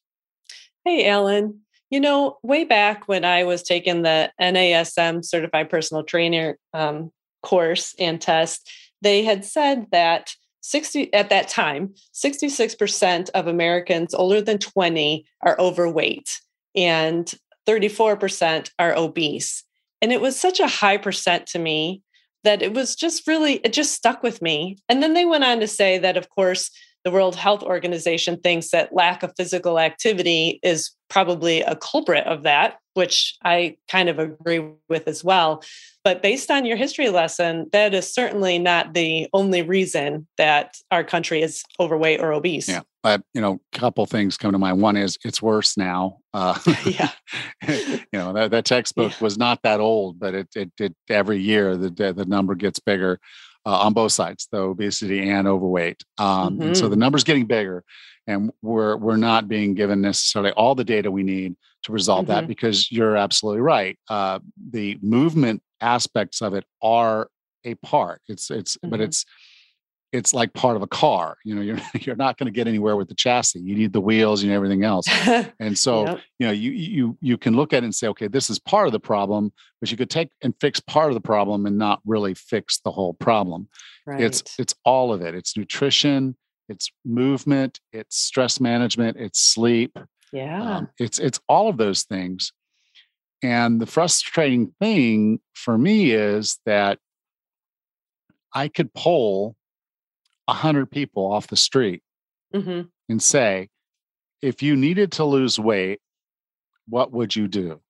[0.85, 1.59] Hey, Allan.
[1.89, 7.11] You know, way back when I was taking the NASM Certified Personal Trainer um,
[7.43, 10.31] course and test, they had said that
[10.61, 16.41] 60 at that time 66% of americans older than 20 are overweight
[16.75, 17.33] and
[17.67, 19.63] 34% are obese.
[20.01, 22.01] And it was such a high percent to me
[22.43, 24.77] that it was just really it just stuck with me.
[24.87, 26.71] And then they went on to say that of course
[27.03, 32.43] the world health organization thinks that lack of physical activity is probably a culprit of
[32.43, 35.63] that which i kind of agree with as well
[36.07, 41.03] but based on your history lesson, that is certainly not the only reason that our
[41.03, 42.69] country is overweight or obese.
[42.69, 42.83] Yeah.
[43.03, 44.81] Uh, you know, a couple things come to mind.
[44.81, 46.19] One is it's worse now.
[46.33, 47.09] Uh, yeah.
[47.67, 49.17] you know, that, that textbook yeah.
[49.19, 53.19] was not that old, but it, it, it every year the, the number gets bigger
[53.65, 56.01] uh, on both sides, the obesity and overweight.
[56.17, 56.61] Um, mm-hmm.
[56.67, 57.01] And so the mm-hmm.
[57.01, 57.83] number's getting bigger
[58.27, 62.33] and we're we're not being given necessarily all the data we need to resolve mm-hmm.
[62.33, 64.39] that because you're absolutely right uh,
[64.71, 67.29] the movement aspects of it are
[67.67, 68.21] a part.
[68.27, 68.89] It's it's mm-hmm.
[68.89, 69.25] but it's
[70.13, 71.37] it's like part of a car.
[71.43, 73.59] You know, you're you're not going to get anywhere with the chassis.
[73.59, 75.05] You need the wheels and everything else.
[75.59, 76.19] and so, yep.
[76.39, 78.87] you know, you you you can look at it and say, okay, this is part
[78.87, 82.01] of the problem, but you could take and fix part of the problem and not
[82.05, 83.67] really fix the whole problem.
[84.05, 84.21] Right.
[84.21, 85.35] It's it's all of it.
[85.35, 86.37] It's nutrition,
[86.69, 89.97] it's movement, it's stress management, it's sleep.
[90.31, 90.77] Yeah.
[90.77, 92.51] Um, it's it's all of those things.
[93.43, 96.99] And the frustrating thing for me is that
[98.53, 99.55] I could poll
[100.45, 102.01] 100 people off the street
[102.53, 102.87] mm-hmm.
[103.09, 103.69] and say,
[104.41, 105.99] if you needed to lose weight,
[106.87, 107.81] what would you do?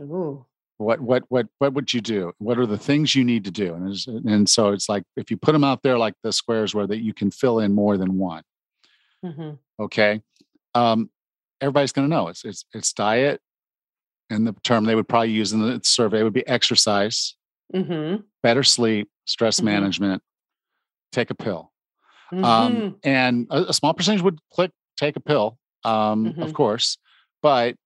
[0.00, 0.44] Ooh.
[0.82, 2.32] What what what what would you do?
[2.38, 3.74] What are the things you need to do?
[3.74, 6.86] And and so it's like if you put them out there like the squares where
[6.86, 8.42] that you can fill in more than one.
[9.24, 9.52] Mm-hmm.
[9.80, 10.22] Okay,
[10.74, 11.10] um,
[11.60, 13.40] everybody's going to know it's it's it's diet,
[14.30, 17.36] and the term they would probably use in the survey would be exercise,
[17.74, 18.22] mm-hmm.
[18.42, 19.66] better sleep, stress mm-hmm.
[19.66, 20.22] management,
[21.12, 21.70] take a pill.
[22.32, 22.88] Um, mm-hmm.
[23.04, 26.52] And a, a, small percentage would click take a pill, um, of mm-hmm.
[26.52, 26.96] course,
[27.42, 27.76] but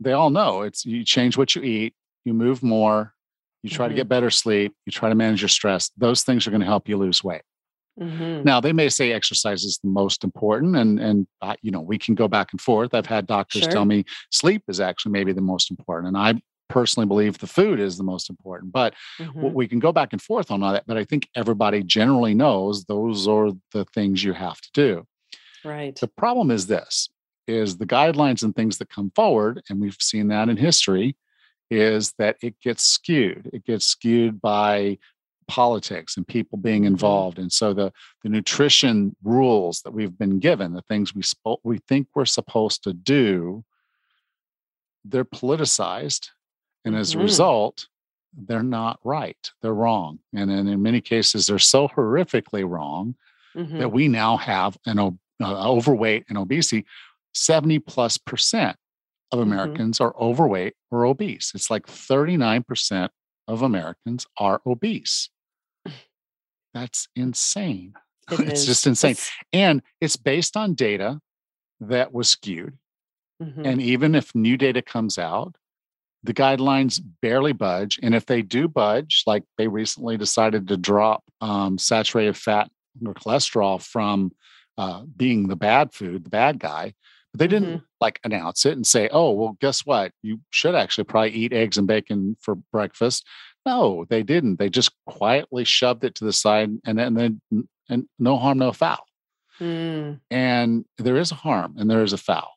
[0.00, 1.94] they all know it's you change what you eat,
[2.24, 3.14] you move more,
[3.62, 4.08] you try to get mm-hmm.
[4.08, 5.90] better sleep, you try to manage your stress.
[5.96, 7.42] Those things are going to help you lose weight.
[7.98, 8.44] Mm-hmm.
[8.44, 11.98] Now they may say exercise is the most important, and and uh, you know we
[11.98, 12.94] can go back and forth.
[12.94, 13.72] I've had doctors sure.
[13.72, 17.80] tell me sleep is actually maybe the most important, and I personally believe the food
[17.80, 18.72] is the most important.
[18.72, 19.52] But mm-hmm.
[19.52, 20.86] we can go back and forth on all that.
[20.86, 25.06] But I think everybody generally knows those are the things you have to do.
[25.64, 25.94] Right.
[25.94, 27.10] The problem is this:
[27.46, 31.16] is the guidelines and things that come forward, and we've seen that in history,
[31.70, 33.50] is that it gets skewed.
[33.52, 34.98] It gets skewed by
[35.46, 36.92] politics and people being Mm-hmm.
[36.94, 37.38] involved.
[37.38, 37.92] And so the
[38.22, 41.22] the nutrition rules that we've been given, the things we
[41.64, 43.64] we think we're supposed to do,
[45.04, 46.28] they're politicized,
[46.84, 47.22] and as a Mhm.
[47.22, 47.88] result,
[48.32, 49.50] they're not right.
[49.60, 53.16] They're wrong, and, and in many cases, they're so horrifically wrong
[53.56, 53.78] Mhm.
[53.78, 55.10] that we now have an uh,
[55.42, 56.86] overweight and obesity.
[57.32, 58.76] Seventy plus percent
[59.32, 59.42] of Mhm.
[59.42, 61.52] Americans are overweight or obese.
[61.54, 63.12] It's like thirty nine percent
[63.48, 65.30] of Americans are obese.
[66.74, 67.94] That's insane.
[68.30, 68.66] It it's is.
[68.66, 69.12] just insane.
[69.12, 71.20] It's- And it's based on data
[71.80, 72.78] that was skewed.
[73.42, 73.66] mhm.
[73.66, 75.56] And even if new data comes out,
[76.22, 77.98] the guidelines barely budge.
[78.02, 82.70] And if they do budge, like they recently decided to drop um, saturated fat
[83.04, 84.30] or cholesterol from
[84.78, 86.94] uh, being the bad food, the bad guy,
[87.32, 90.12] but they didn't like announce it and say, oh, well, guess what?
[90.22, 93.26] You should actually probably eat eggs and bacon for breakfast.
[93.66, 94.58] No, they didn't.
[94.58, 98.58] They just quietly shoved it to the side and then, and then and no harm,
[98.58, 99.04] no foul.
[99.60, 102.52] Mm, And there is a harm and there is a foul.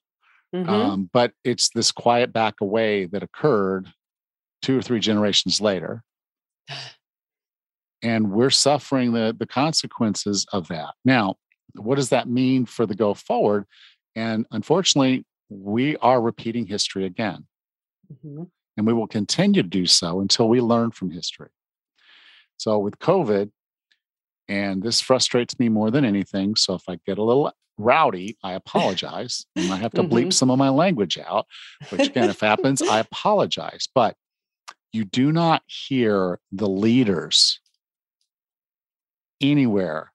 [0.56, 0.70] mhm.
[0.70, 3.92] Um, but it's this quiet back away that occurred
[4.62, 6.04] two or three generations later.
[8.02, 10.94] And we're suffering the, the consequences of that.
[11.06, 11.36] Now,
[11.76, 13.66] what does that mean for the go forward?
[14.16, 17.48] And unfortunately, we are repeating history again,
[18.12, 18.50] Mhm.
[18.78, 21.50] and we will continue to do so until we learn from history.
[22.58, 23.52] So, with COVID,
[24.48, 26.56] and this frustrates me more than anything.
[26.56, 29.46] So, if I get a little rowdy, I apologize.
[29.56, 30.34] And I have to bleep Mhm.
[30.34, 31.48] some of my language out,
[31.90, 33.88] which again, if happens, I apologize.
[33.94, 34.16] But
[34.92, 37.60] you do not hear the leaders
[39.42, 40.14] anywhere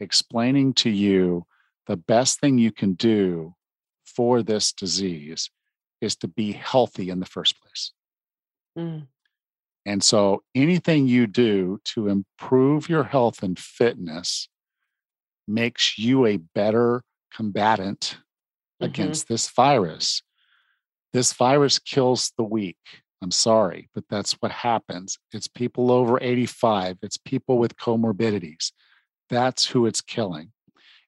[0.00, 1.46] explaining to you
[1.88, 3.54] the best thing you can do
[4.04, 5.50] for this disease
[6.00, 7.92] is to be healthy in the first place.
[8.78, 9.08] Mm,
[9.84, 14.48] And so anything you do to improve your health and fitness
[15.48, 17.02] makes you a better
[17.34, 18.18] combatant
[18.80, 18.86] mhm.
[18.86, 20.22] against this virus.
[21.12, 22.76] This virus kills the weak.
[23.22, 25.18] I'm sorry, but that's what happens.
[25.32, 28.72] It's people over 85, it's people with comorbidities.
[29.30, 30.52] That's who it's killing.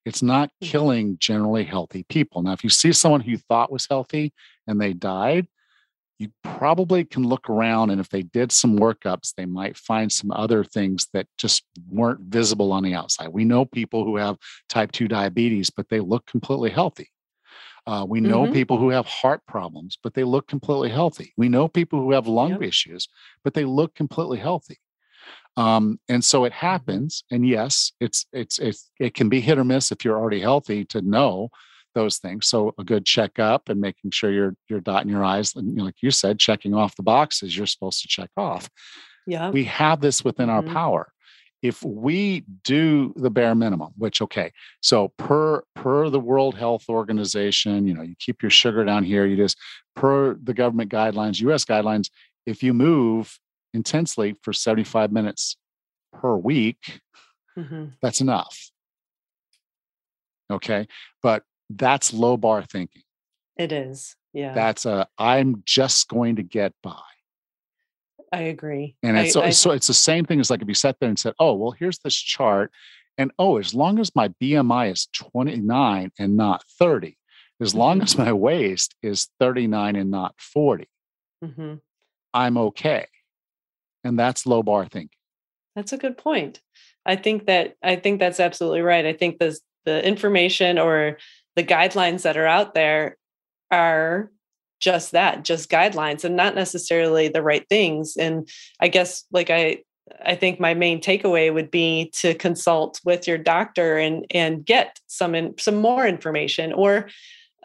[0.06, 0.66] It's not Mhm.
[0.68, 2.42] killing generally healthy people.
[2.42, 4.32] Now, if you see someone who you thought was healthy
[4.66, 5.46] and they died,
[6.18, 10.30] you probably can look around and if they did some workups, they might find some
[10.32, 13.28] other things that just weren't visible on the outside.
[13.28, 14.38] We know people who have
[14.68, 17.10] type 2 diabetes, but they look completely healthy.
[17.86, 18.52] Uh, we know Mhm.
[18.52, 21.32] people who have heart problems, but they look completely healthy.
[21.36, 22.62] We know people who have lung Yep.
[22.62, 23.08] issues,
[23.44, 24.78] but they look completely healthy.
[25.60, 27.24] Um, and so it happens.
[27.30, 30.84] And yes, it's it's it's it can be hit or miss if you're already healthy
[30.86, 31.50] to know
[31.94, 32.46] those things.
[32.46, 36.10] So a good checkup and making sure you're you're dotting your I's, and like you
[36.10, 38.70] said, checking off the boxes you're supposed to check off.
[39.26, 39.50] Yeah.
[39.50, 40.72] We have this within our Mhm.
[40.72, 41.12] power.
[41.62, 44.50] If we do the bare minimum, which okay,
[44.80, 49.26] so per per the World Health Organization, you know, you keep your sugar down here.
[49.26, 49.58] You just
[49.94, 51.64] per the government guidelines, U.S.
[51.66, 52.08] guidelines.
[52.46, 53.38] If you move
[53.74, 55.56] intensely for 75 minutes
[56.12, 57.00] per week,
[57.56, 57.94] Mhm.
[58.02, 58.70] that's enough.
[60.50, 60.88] Okay,
[61.22, 63.02] but that's low bar thinking.
[63.56, 64.16] It is.
[64.32, 64.54] Yeah.
[64.54, 67.00] That's a I'm just going to get by.
[68.32, 68.96] I agree.
[69.02, 70.98] And I- it's so, I- so it's the same thing as like if you sat
[71.00, 72.72] there and said, "Oh, well, here's this chart,
[73.18, 77.16] and oh, as long as my BMI is 29 and not 30,
[77.60, 78.02] as long Mhm.
[78.04, 80.88] as my waist is 39 and not 40,
[81.44, 81.80] Mhm.
[82.34, 83.06] I'm okay."
[84.04, 85.16] And that's low bar thinking.
[85.76, 86.60] That's a good point.
[87.06, 89.06] I think that I think that's absolutely right.
[89.06, 91.18] I think the the information or
[91.56, 93.16] the guidelines that are out there
[93.70, 94.30] are
[94.80, 98.16] just that, just guidelines and not necessarily the right things.
[98.16, 98.48] And
[98.80, 99.78] I guess like I
[100.24, 104.98] I think my main takeaway would be to consult with your doctor and and get
[105.06, 107.08] some in, some more information or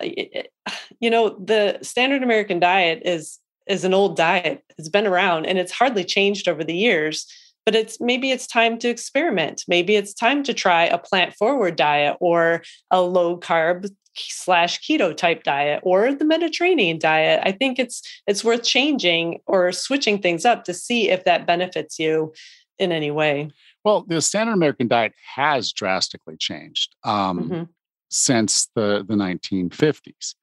[0.02, 0.06] uh,
[1.00, 4.64] you know the standard American diet is is an old diet.
[4.78, 7.26] It's been around and it's hardly changed over the years
[7.66, 11.76] but it's maybe it's time to experiment maybe it's time to try a plant forward
[11.76, 12.62] diet or
[12.92, 18.44] a low carb slash keto type diet or the mediterranean diet i think it's it's
[18.44, 22.32] worth changing or switching things up to see if that benefits you
[22.78, 23.50] in any way
[23.84, 27.68] Well, the standard American diet has drastically changed um, Mhm.
[28.10, 30.36] since the the 1950s.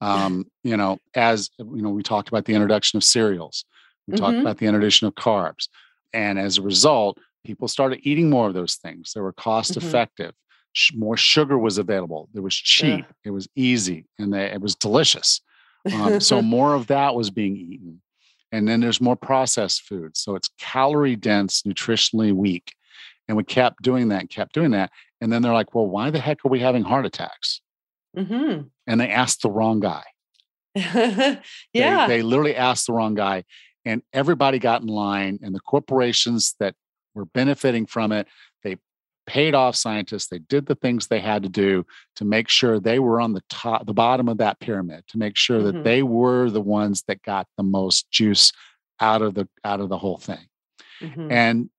[0.00, 3.64] Um, you know, as you know, we talked about the introduction of cereals.
[4.06, 4.40] We talked Mhm.
[4.40, 5.68] about the introduction of carbs,
[6.12, 9.12] and as a result, people started eating more of those things.
[9.14, 9.76] They were cost Mhm.
[9.78, 10.34] effective.
[10.72, 12.28] sh- more sugar was available.
[12.32, 13.12] It was cheap, Yeah.
[13.24, 15.40] it was easy, and they, it was delicious.
[15.92, 18.00] Um, so more of that was being eaten.
[18.52, 20.16] And then there's more processed food.
[20.16, 22.72] So it's calorie dense, nutritionally weak.
[23.26, 24.92] And we kept doing that, kept doing that.
[25.20, 27.60] And then they're like, well, why the heck are we having heart attacks?
[28.16, 28.60] hmm
[28.90, 30.02] And they asked the wrong guy.
[31.72, 32.06] Yeah.
[32.06, 33.44] They, literally asked the wrong guy.
[33.84, 36.74] And everybody got in line, and the corporations that
[37.14, 38.26] were benefiting from it,
[38.62, 38.76] they
[39.26, 40.26] paid off scientists.
[40.26, 41.86] They did the things they had to do
[42.16, 45.36] to make sure they were on the top, the bottom of that pyramid, to make
[45.36, 48.52] sure that they were the ones that got the most juice
[49.00, 50.46] out of the out of the whole thing.
[51.00, 51.32] Mhm.
[51.32, 51.70] And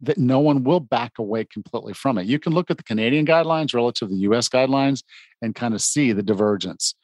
[0.00, 2.26] that no one will back away completely from it.
[2.26, 5.02] You can look at the Canadian guidelines relative to the US guidelines
[5.40, 6.94] and kind of see the divergence.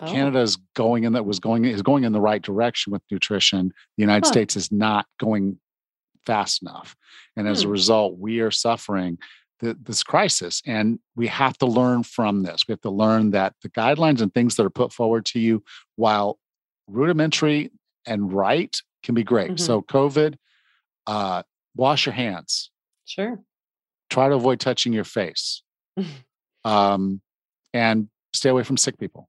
[0.00, 3.02] Oh, Canada is going in that was going is going in the right direction with
[3.10, 3.72] nutrition.
[3.96, 4.32] The United Huh.
[4.32, 5.58] States is not going
[6.26, 6.96] fast enough,
[7.36, 7.72] and as a Hmm.
[7.72, 9.18] result, we are suffering
[9.60, 10.60] the, this crisis.
[10.66, 12.64] And we have to learn from this.
[12.68, 15.64] We have to learn that the guidelines and things that are put forward to you,
[15.94, 16.38] while
[16.88, 17.70] rudimentary
[18.06, 19.52] and right, can be great.
[19.52, 19.60] Mhm.
[19.60, 20.36] So, COVID,
[21.06, 21.42] uh,
[21.76, 22.70] wash your hands.
[23.04, 23.38] Sure.
[24.10, 25.62] Try to avoid touching your face,
[26.64, 27.20] um,
[27.72, 29.28] and stay away from sick people.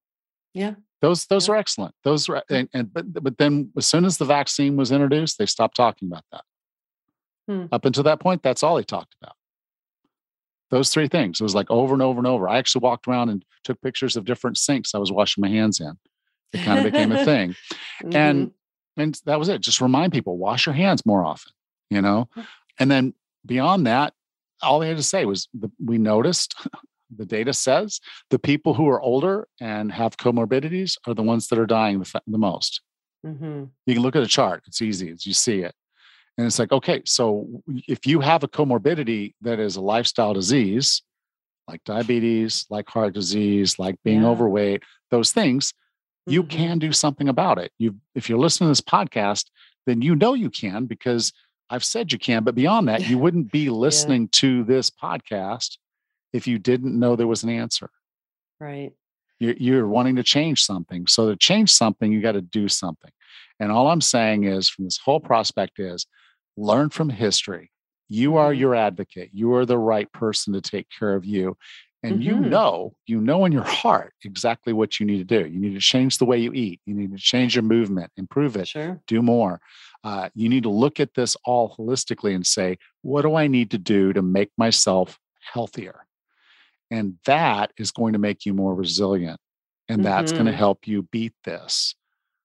[0.53, 0.75] Yeah.
[1.01, 1.53] Those those Yeah.
[1.53, 1.93] are excellent.
[2.03, 5.45] Those are and, and but but then as soon as the vaccine was introduced, they
[5.45, 6.43] stopped talking about that.
[7.47, 7.65] Hmm.
[7.71, 9.35] Up until that point, that's all they talked about.
[10.69, 11.39] Those three things.
[11.39, 12.49] It was like over and over and over.
[12.49, 15.79] I actually walked around and took pictures of different sinks I was washing my hands
[15.79, 15.93] in.
[16.51, 17.55] It kind of became a thing.
[18.13, 18.51] And
[18.97, 19.61] and that was it.
[19.61, 21.53] Just remind people, wash your hands more often,
[21.89, 22.29] you know?
[22.79, 23.13] And then
[23.45, 24.13] beyond that,
[24.61, 26.55] all they had to say was the, we noticed
[27.15, 31.59] the data says the people who are older and have comorbidities are the ones that
[31.59, 32.81] are dying the, the most.
[33.25, 33.69] Mhm.
[33.85, 35.73] You can look at a chart, it's easy as you see it.
[36.37, 37.47] And it's like, okay, so
[37.87, 41.01] if you have a comorbidity that is a lifestyle disease,
[41.67, 44.27] like diabetes, like heart disease, like being Yeah.
[44.29, 45.73] overweight, those things,
[46.27, 46.49] you Mhm.
[46.49, 47.71] can do something about it.
[47.79, 49.45] You, if you're listening to this podcast,
[49.87, 51.33] then you know you can because
[51.69, 52.43] I've said you can.
[52.43, 55.77] But beyond that, you wouldn't be listening to this podcast
[56.33, 57.89] if you didn't know there was an answer.
[58.59, 58.91] Right.
[59.39, 61.07] You're, you're wanting to change something.
[61.07, 63.11] So to change something, you got to do something.
[63.59, 66.05] And all I'm saying is, from this whole prospect, is
[66.57, 67.71] learn from history.
[68.09, 68.59] You are Mhm.
[68.59, 69.29] your advocate.
[69.33, 71.57] You are the right person to take care of you.
[72.03, 72.49] And you Mhm.
[72.49, 75.47] know, you know in your heart exactly what you need to do.
[75.49, 76.79] You need to change the way you eat.
[76.85, 79.01] You need to change your movement, improve it, Sure.
[79.07, 79.59] do more.
[80.03, 83.71] Uh, you need to look at this all holistically and say, what do I need
[83.71, 86.05] to do to make myself healthier?
[86.91, 89.39] And that is going to make you more resilient.
[89.89, 91.95] And that's going to help you beat this.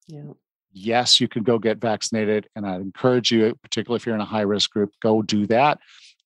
[0.09, 0.33] Yeah.
[0.73, 2.49] Yes, you can go get vaccinated.
[2.57, 5.79] And I'd encourage you, particularly if you're in a high risk group, go do that.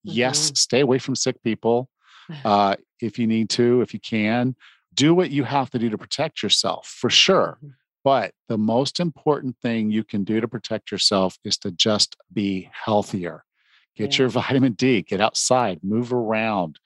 [0.04, 1.90] Yes, stay away from sick people
[2.44, 4.54] uh, if you need to, if you can.
[4.94, 7.58] Do what you have to do to protect yourself for sure.
[7.62, 7.74] Mhm.
[8.02, 12.70] But the most important thing you can do to protect yourself is to just be
[12.72, 13.44] healthier.
[13.96, 14.22] Get Yeah.
[14.24, 14.28] your
[14.64, 16.78] vitamin D, get outside, move around,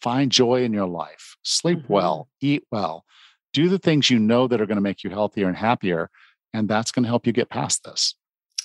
[0.00, 1.88] find joy in your life, sleep Mhm.
[1.88, 3.04] well, eat well,
[3.52, 6.10] do the things you know that are going to make you healthier and happier.
[6.52, 8.14] And that's going to help you get past this.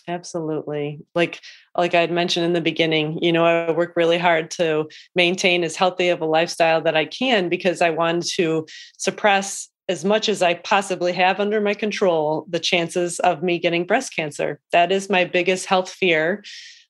[0.09, 0.99] Absolutely.
[1.13, 1.39] Like
[1.77, 5.63] like I had mentioned in the beginning, you know, I work really hard to maintain
[5.63, 8.65] as healthy of a lifestyle that I can because I want to
[8.97, 13.85] suppress as much as I possibly have under my control the chances of me getting
[13.85, 14.59] breast cancer.
[14.71, 16.43] That is my biggest health fear.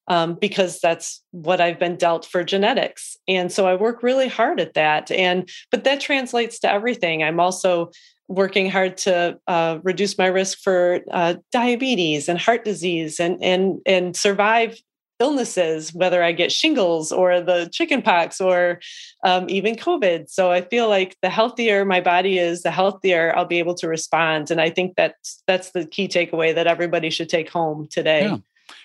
[0.07, 3.15] Um, because that's what I've been dealt for genetics.
[3.27, 5.11] And so I work really hard at that.
[5.11, 7.21] And but that translates to everything.
[7.21, 7.91] I'm also
[8.29, 13.79] working hard to uh, reduce my risk for uh, diabetes and heart disease and and
[13.85, 14.79] and survive
[15.19, 18.79] illnesses, whether I get shingles or the chickenpox or
[19.25, 20.29] um, even COVID.
[20.29, 23.87] So I feel like the healthier my body is, the healthier I'll be able to
[23.87, 24.49] respond.
[24.49, 28.25] And I think that's that's the key takeaway that everybody should take home today.
[28.25, 28.37] Yeah.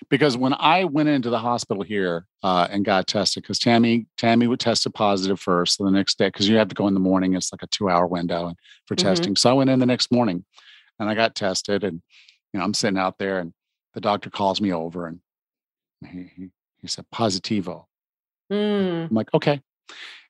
[0.09, 4.47] Because when I went into the hospital here uh, and got tested, because Tammy Tammy
[4.47, 6.99] would tested positive first, so the next day because you have to go in the
[6.99, 8.53] morning, it's like a two hour window
[8.85, 8.99] for Mhm.
[8.99, 9.35] testing.
[9.35, 10.45] So I went in the next morning,
[10.99, 12.01] and I got tested, and
[12.53, 13.53] you know I'm sitting out there, and
[13.93, 15.19] the doctor calls me over, and
[16.07, 16.49] he he,
[16.81, 17.85] he said positivo.
[18.51, 19.61] Mm, I'm like okay.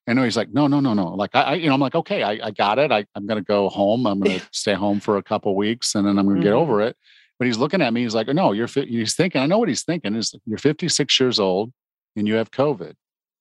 [0.07, 1.15] And he's like, no, no, no, no.
[1.15, 2.91] Like I, I you know, I'm like, okay, I, I got it.
[2.91, 4.05] I, I'm gonna go home.
[4.05, 6.57] I'm gonna stay home for a couple weeks, and then I'm gonna get Mhm.
[6.57, 6.95] over it.
[7.37, 8.03] But he's looking at me.
[8.03, 8.67] He's like, no, you're.
[8.67, 9.41] fi-" He's thinking.
[9.41, 10.15] I know what he's thinking.
[10.15, 11.71] Is you're 56 years old
[12.15, 12.93] and you have COVID.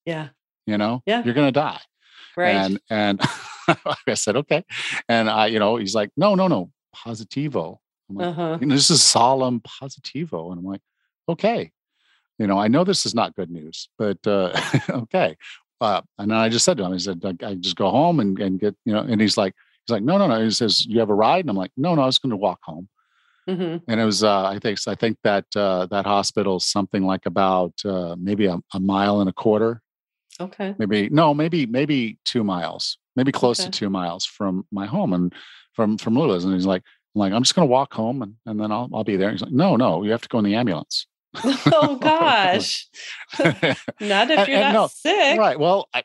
[0.05, 0.29] yeah.
[0.67, 1.23] You know, Yeah.
[1.23, 1.81] you're gonna die.
[2.37, 2.55] Right.
[2.55, 3.21] And and
[4.09, 4.65] I said, okay.
[5.11, 7.77] And I, you know, he's like, no, no, no, positivo.
[8.09, 8.59] I'm like, uh-huh.
[8.61, 10.51] you know, this is solemn positivo.
[10.51, 10.81] And I'm like,
[11.29, 11.71] okay.
[12.39, 14.59] You know, I know this is not good news, but uh,
[14.91, 15.37] okay.
[15.81, 18.21] Uh, and then I just said to him, I said, I, I just go home
[18.21, 19.55] and, and get, you know, and he's like,
[19.87, 20.43] he's like, no, no, no.
[20.43, 21.41] He says, you have a ride?
[21.45, 22.89] And I'm like, no, no, I was going to walk home.
[23.49, 23.91] Mm-hmm.
[23.91, 27.75] And it was, uh, I think, I think that uh, that hospital something like about
[27.85, 29.83] uh, maybe a, a, mile and a quarter.
[30.41, 30.75] Okay.
[30.79, 33.71] Maybe no, maybe maybe two miles, maybe close okay.
[33.71, 35.33] to two miles from my home and
[35.75, 36.45] from from Lula's.
[36.45, 36.83] And he's like,
[37.15, 39.31] I'm like, I'm just going to walk home and, and then I'll I'll be there.
[39.31, 41.07] He's like, no, no, you have to go in the ambulance.
[41.45, 42.89] oh gosh,
[43.39, 45.59] not if you're and, not no, sick, right?
[45.59, 46.03] Well, I,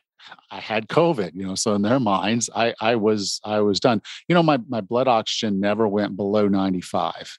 [0.50, 4.02] I had COVID, you know, so in their minds, I, I was, I was done.
[4.28, 7.38] You know, my, my blood oxygen never went below 95.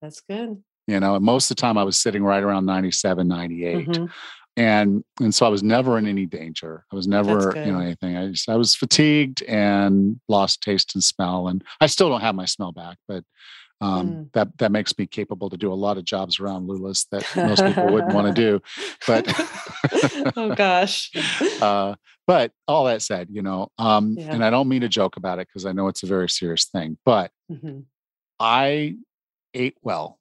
[0.00, 0.62] That's good.
[0.86, 3.88] You know, and most of the time I was sitting right around 97, 98.
[3.88, 4.04] Mm-hmm.
[4.56, 6.84] And, and so I was never in any danger.
[6.92, 8.16] I was never, you know, anything.
[8.16, 11.48] I just, I was fatigued and lost taste and smell.
[11.48, 13.24] And I still don't have my smell back, but
[13.82, 14.32] um, mm.
[14.32, 17.64] that that makes me capable to do a lot of jobs around Lula's that most
[17.64, 18.62] people wouldn't want to do.
[19.06, 19.26] But
[20.36, 21.10] oh gosh.
[21.60, 21.94] Uh,
[22.26, 24.32] but all that said, you know, um, yeah.
[24.32, 26.66] and I don't mean to joke about it because I know it's a very serious
[26.66, 27.80] thing, but mm-hmm.
[28.40, 28.96] I
[29.54, 30.18] ate well,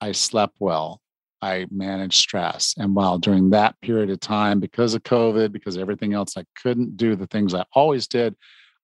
[0.00, 1.00] I slept well,
[1.42, 2.74] I managed stress.
[2.76, 6.96] And while during that period of time, because of COVID, because everything else, I couldn't
[6.96, 8.36] do the things I always did,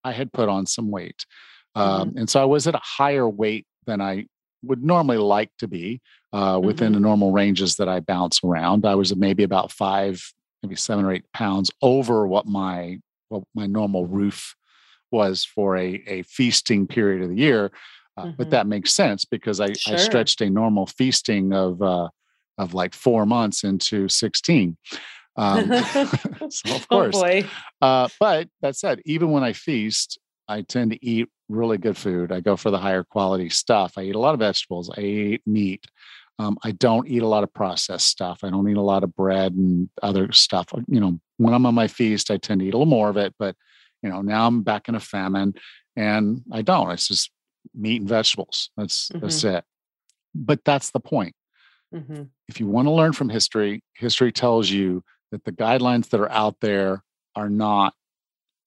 [0.03, 1.27] I had put on some weight.
[1.75, 2.19] Um, mm-hmm.
[2.19, 4.27] And so I was at a higher weight than I
[4.63, 6.01] would normally like to be
[6.33, 6.95] uh, within mm-hmm.
[6.95, 8.87] the normal ranges that I bounce around.
[8.87, 10.23] I was maybe about five,
[10.63, 14.55] maybe seven or eight pounds over what my what my normal roof
[15.11, 17.73] was for a, a feasting period of the year.
[18.17, 18.37] Uh, mm-hmm.
[18.37, 19.95] But that makes sense because I, sure.
[19.95, 22.09] I stretched a normal feasting of uh,
[22.59, 24.77] of like four months into sixteen.
[25.37, 25.73] Um,
[26.51, 27.43] so of oh, course, oh
[27.81, 30.19] uh, but that said, even when I feast,
[30.51, 32.33] I tend to eat really good food.
[32.33, 33.93] I go for the higher quality stuff.
[33.97, 34.91] I eat a lot of vegetables.
[34.91, 35.85] I eat meat.
[36.41, 38.41] Um, I don't eat a lot of processed stuff.
[38.43, 40.69] I don't eat a lot of bread and other stuff.
[40.89, 43.17] You know, when I'm on my feast, I tend to eat a little more of
[43.17, 43.33] it.
[43.39, 43.55] But
[44.03, 45.55] you know, now I'm back in a famine,
[45.95, 46.91] and I don't.
[46.91, 47.31] It's just
[47.73, 48.71] meat and vegetables.
[48.77, 49.21] That's mm-hmm.
[49.21, 49.65] that's it.
[50.35, 51.35] But that's the point.
[51.95, 52.23] Mm-hmm.
[52.49, 56.33] If you want to learn from history, history tells you that the guidelines that are
[56.33, 57.05] out there
[57.37, 57.95] are not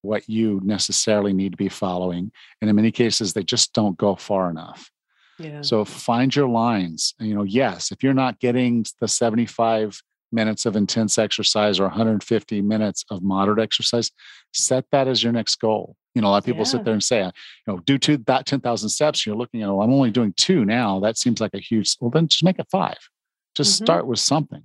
[0.03, 2.31] what you necessarily need to be following.
[2.61, 4.91] And in many cases, they just don't go far enough.
[5.39, 5.61] Yeah.
[5.61, 7.15] So find your lines.
[7.19, 9.99] You know, yes, if you're not getting the 75
[10.31, 14.11] minutes of intense exercise or 150 minutes of moderate exercise,
[14.51, 15.95] set that as your next goal.
[16.15, 16.65] You know, a lot of people yeah.
[16.65, 17.31] sit there and say, you
[17.65, 19.25] know, do two that 10,000 steps.
[19.25, 20.99] You're looking at, oh, I'm only doing two now.
[20.99, 22.97] That seems like a huge, well, then just make it five.
[23.55, 23.85] Just mm-hmm.
[23.85, 24.63] start with something.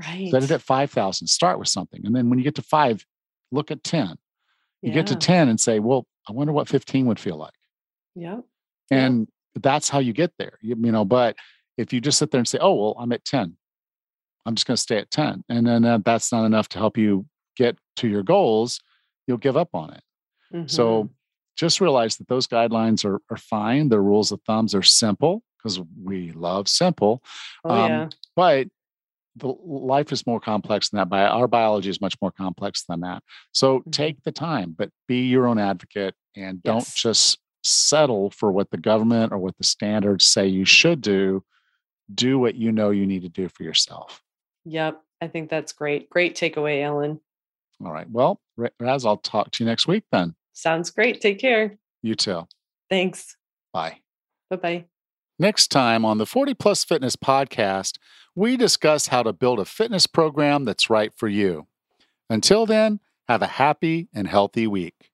[0.00, 0.30] Right.
[0.30, 1.26] Set it at 5,000.
[1.28, 2.04] Start with something.
[2.04, 3.06] And then when you get to five,
[3.52, 4.16] look at 10
[4.82, 4.94] you yeah.
[4.96, 7.54] get to 10 and say, well, I wonder what 15 would feel like.
[8.14, 8.40] Yeah.
[8.90, 9.20] And
[9.54, 9.60] yeah.
[9.62, 10.58] that's how you get there.
[10.60, 11.36] You, you, know, but
[11.78, 13.56] if you just sit there and say, oh, well, I'm at 10,
[14.44, 15.44] I'm just going to stay at 10.
[15.48, 17.26] And then uh, that's not enough to help you
[17.56, 18.80] get to your goals,
[19.26, 20.02] you'll give up on it.
[20.52, 20.66] Mm-hmm.
[20.66, 21.10] So
[21.56, 23.88] just realize that those guidelines are, are fine.
[23.88, 27.22] The rules of thumbs are simple because we love simple.
[27.64, 28.08] Oh, um, yeah.
[28.34, 28.68] But
[29.36, 31.08] the life is more complex than that.
[31.08, 33.22] By our biology is much more complex than that.
[33.52, 33.90] So mm-hmm.
[33.90, 38.76] take the time, but be your own advocate and don't just settle for what the
[38.76, 41.44] government or what the standards say you should do.
[42.12, 44.20] Do what you know you need to do for yourself.
[44.64, 45.00] Yep.
[45.20, 46.10] I think that's great.
[46.10, 47.20] Great takeaway, Allan.
[47.84, 48.10] All right.
[48.10, 48.40] Well,
[48.80, 50.34] Raz, I'll talk to you next week then.
[50.52, 51.20] Sounds great.
[51.20, 51.78] Take care.
[52.02, 52.46] You too.
[52.90, 53.36] Thanks.
[53.72, 53.98] Bye.
[54.50, 54.84] Bye bye.
[55.38, 57.98] Next time on the 40 Plus Fitness podcast,
[58.34, 61.66] we discuss how to build a fitness program that's right for you.
[62.30, 65.11] Until then, have a happy and healthy week.